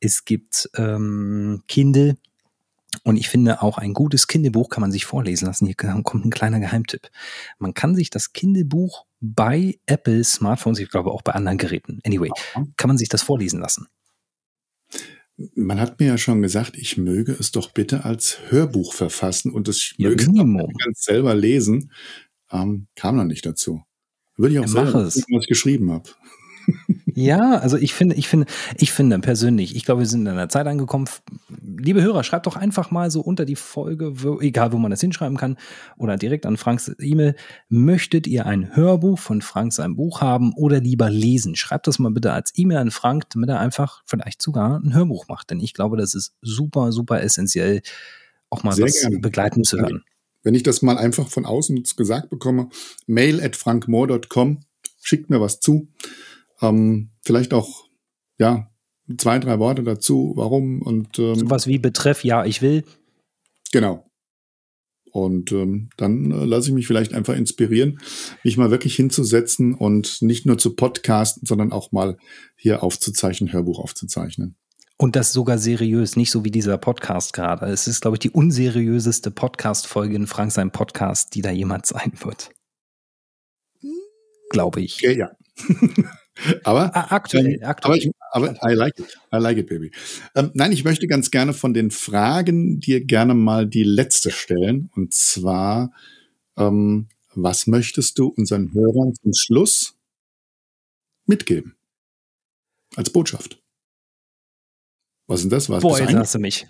[0.00, 2.16] es gibt ähm, Kindle.
[3.02, 5.66] Und ich finde, auch ein gutes Kinderbuch kann man sich vorlesen lassen.
[5.66, 7.10] Hier kommt ein kleiner Geheimtipp.
[7.58, 12.30] Man kann sich das Kinderbuch bei Apple Smartphones, ich glaube auch bei anderen Geräten, anyway,
[12.76, 13.86] kann man sich das vorlesen lassen.
[15.54, 19.66] Man hat mir ja schon gesagt, ich möge es doch bitte als Hörbuch verfassen und
[19.66, 21.90] es ja, möge ganz selber lesen.
[22.52, 23.82] Ähm, kam noch nicht dazu.
[24.36, 26.10] Würde ich auch ja, sagen, was ich geschrieben habe.
[27.16, 28.46] Ja, also ich finde, ich finde,
[28.76, 31.08] ich finde persönlich, ich glaube, wir sind in einer Zeit angekommen.
[31.78, 35.00] Liebe Hörer, schreibt doch einfach mal so unter die Folge, wo, egal wo man das
[35.00, 35.56] hinschreiben kann,
[35.96, 37.36] oder direkt an Franks E-Mail.
[37.68, 41.54] Möchtet ihr ein Hörbuch von Frank seinem Buch haben oder lieber lesen?
[41.54, 45.28] Schreibt das mal bitte als E-Mail an Frank, damit er einfach vielleicht sogar ein Hörbuch
[45.28, 45.50] macht.
[45.50, 47.82] Denn ich glaube, das ist super, super essentiell,
[48.50, 49.18] auch mal Sehr was gerne.
[49.20, 50.02] begleitend zu hören.
[50.42, 52.68] Wenn ich das mal einfach von außen gesagt bekomme,
[53.06, 54.60] mail at frankmoor.com,
[55.00, 55.88] schickt mir was zu.
[56.60, 57.88] Ähm, vielleicht auch,
[58.38, 58.70] ja,
[59.18, 62.84] zwei, drei Worte dazu, warum und ähm, sowas wie Betreff, ja, ich will.
[63.72, 64.10] Genau.
[65.10, 68.00] Und ähm, dann äh, lasse ich mich vielleicht einfach inspirieren,
[68.42, 72.16] mich mal wirklich hinzusetzen und nicht nur zu podcasten, sondern auch mal
[72.56, 74.56] hier aufzuzeichnen, Hörbuch aufzuzeichnen.
[74.96, 77.66] Und das sogar seriös, nicht so wie dieser Podcast gerade.
[77.66, 82.12] Es ist, glaube ich, die unseriöseste Podcast-Folge in Frank sein Podcast, die da jemals sein
[82.20, 82.50] wird.
[84.50, 85.00] Glaube ich.
[85.00, 85.30] Ja, ja.
[86.64, 88.12] aber ah, aktuell, ähm, aktuell.
[88.32, 89.90] Aber, ich, aber I like it, I like it, baby.
[90.34, 94.90] Ähm, nein, ich möchte ganz gerne von den Fragen dir gerne mal die letzte stellen.
[94.94, 95.92] Und zwar,
[96.56, 99.96] ähm, was möchtest du unseren Hörern zum Schluss
[101.26, 101.76] mitgeben?
[102.96, 103.60] Als Botschaft.
[105.26, 105.68] Was ist das?
[105.68, 106.66] Was Boah, jetzt hast du mich.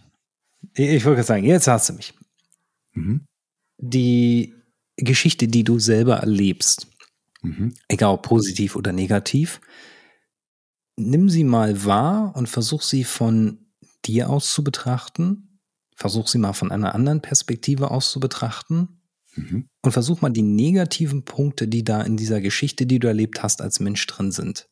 [0.75, 2.15] Ich wollte sagen, jetzt hast du mich.
[2.93, 3.27] Mhm.
[3.79, 4.55] Die
[4.97, 6.87] Geschichte, die du selber erlebst,
[7.45, 7.75] Mhm.
[7.89, 9.61] Egal ob positiv oder negativ.
[10.97, 13.67] Nimm sie mal wahr und versuch sie von
[14.05, 15.61] dir aus zu betrachten.
[15.95, 19.01] Versuch sie mal von einer anderen Perspektive aus zu betrachten.
[19.37, 19.69] Mhm.
[19.83, 23.61] Und versuch mal die negativen Punkte, die da in dieser Geschichte, die du erlebt hast,
[23.61, 24.69] als Mensch drin sind,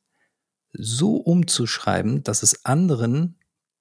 [0.72, 3.38] so umzuschreiben, dass es anderen,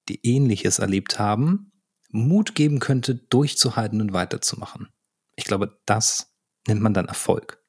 [0.08, 1.72] die ähnliches erlebt haben,
[2.10, 4.88] Mut geben könnte, durchzuhalten und weiterzumachen.
[5.36, 6.34] Ich glaube, das
[6.66, 7.61] nennt man dann Erfolg.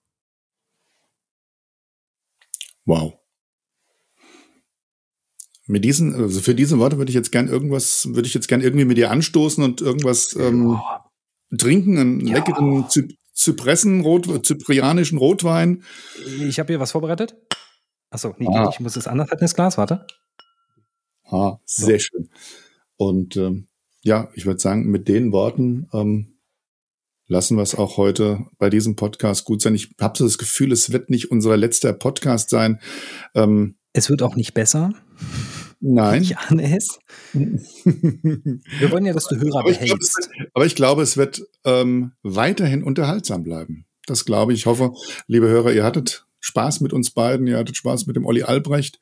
[2.86, 3.14] Wow.
[5.66, 8.62] Mit diesen, also für diese Worte würde ich jetzt gern irgendwas, würde ich jetzt gern
[8.62, 10.80] irgendwie mit dir anstoßen und irgendwas ähm,
[11.58, 12.36] trinken, einen ja.
[12.36, 15.84] leckeren Zy Zypressen, Rot, zyprianischen Rotwein.
[16.48, 17.36] Ich habe hier was vorbereitet.
[18.12, 18.70] Achso, nee, ah.
[18.72, 20.06] ich muss das anders halten, das Glas, warte.
[21.26, 22.06] Ah, sehr so.
[22.06, 22.30] schön.
[22.96, 23.68] Und ähm,
[24.04, 26.33] ja, ich würde sagen, mit den Worten ähm,
[27.28, 29.76] lassen wir es auch heute bei diesem Podcast gut sein.
[29.76, 32.80] Ich habe so das Gefühl, es wird nicht unser letzter Podcast sein.
[33.36, 34.94] Ähm, es wird auch nicht besser.
[35.80, 36.22] Nein.
[36.22, 37.00] Ich ahne es.
[37.34, 40.18] Wir wollen ja, dass du Hörer aber behältst.
[40.18, 43.86] Ich glaub, aber ich glaube, es wird ähm, weiterhin unterhaltsam bleiben.
[44.06, 44.60] Das glaube ich.
[44.60, 44.94] Ich hoffe,
[45.28, 47.48] liebe Hörer, ihr hattet Spaß mit uns beiden.
[47.48, 49.00] Ihr hattet Spaß mit dem Olli Albrecht.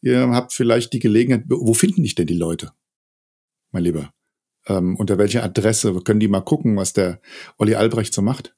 [0.00, 1.44] Ihr habt vielleicht die Gelegenheit.
[1.48, 2.72] Wo finden dich denn die Leute,
[3.70, 4.12] mein Lieber?
[4.66, 7.20] Ähm, unter welcher Adresse können die mal gucken, was der
[7.58, 8.54] Olli Albrecht so macht?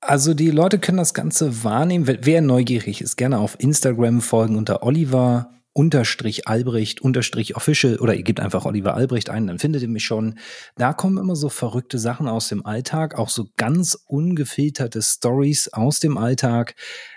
[0.00, 2.18] Also die Leute können das Ganze wahrnehmen.
[2.22, 8.22] Wer neugierig ist, gerne auf Instagram folgen unter Oliver unterstrich Albrecht unterstrich official oder ihr
[8.22, 10.38] gebt einfach Oliver Albrecht ein, dann findet ihr mich schon.
[10.76, 16.00] Da kommen immer so verrückte Sachen aus dem Alltag, auch so ganz ungefilterte Stories aus
[16.00, 16.74] dem Alltag.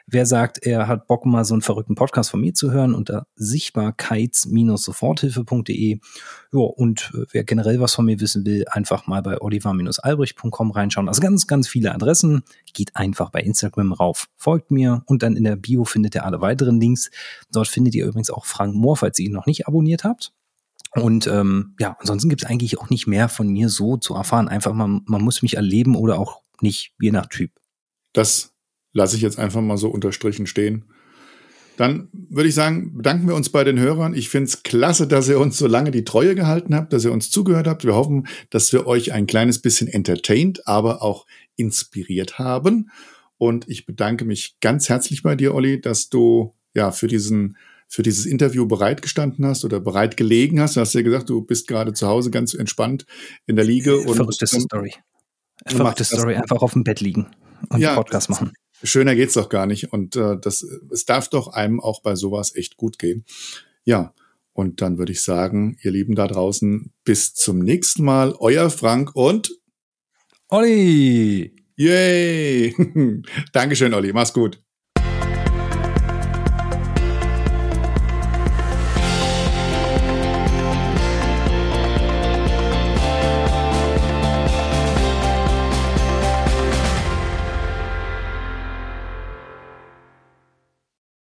[0.07, 3.25] Wer sagt, er hat Bock mal so einen verrückten Podcast von mir zu hören, unter
[3.35, 5.99] sichtbarkeits-soforthilfe.de.
[6.51, 11.07] Ja, und äh, wer generell was von mir wissen will, einfach mal bei oliver-albrecht.com reinschauen.
[11.07, 12.43] Also ganz, ganz viele Adressen.
[12.73, 16.39] Geht einfach bei Instagram rauf, folgt mir und dann in der Bio findet ihr alle
[16.39, 17.09] weiteren Links.
[17.51, 20.33] Dort findet ihr übrigens auch Frank Mohr, falls ihr ihn noch nicht abonniert habt.
[20.93, 24.47] Und ähm, ja, ansonsten gibt es eigentlich auch nicht mehr von mir so zu erfahren.
[24.47, 27.51] Einfach mal, man muss mich erleben oder auch nicht, je nach Typ.
[28.13, 28.54] Das
[28.95, 30.85] lasse ich jetzt einfach mal so unterstrichen stehen.
[31.77, 34.13] Dann würde ich sagen, bedanken wir uns bei den Hörern.
[34.13, 37.11] Ich finde es klasse, dass ihr uns so lange die Treue gehalten habt, dass ihr
[37.11, 37.83] uns zugehört habt.
[37.83, 41.27] Wir hoffen, dass wir euch ein kleines bisschen entertained, aber auch
[41.57, 42.89] inspiriert haben.
[43.37, 48.01] Und ich bedanke mich ganz herzlich bei dir, Olli, dass du ja für diesen für
[48.01, 50.75] dieses Interview bereitgestanden hast oder bereit gelegen hast.
[50.75, 53.05] Du hast ja gesagt, du bist gerade zu Hause ganz entspannt
[53.45, 54.01] in der Liege.
[54.01, 54.93] Verrückte Story.
[55.67, 57.27] Verrückte Story, einfach auf dem Bett liegen
[57.69, 58.53] und ja, Podcast machen.
[58.83, 59.91] Schöner geht's doch gar nicht.
[59.93, 60.61] Und äh, das,
[60.91, 63.25] es darf doch einem auch bei sowas echt gut gehen.
[63.83, 64.13] Ja,
[64.53, 68.33] und dann würde ich sagen, ihr Lieben da draußen, bis zum nächsten Mal.
[68.39, 69.51] Euer Frank und
[70.47, 71.53] Olli.
[71.75, 72.73] Yay!
[73.53, 74.13] Dankeschön, Olli.
[74.13, 74.64] Mach's gut.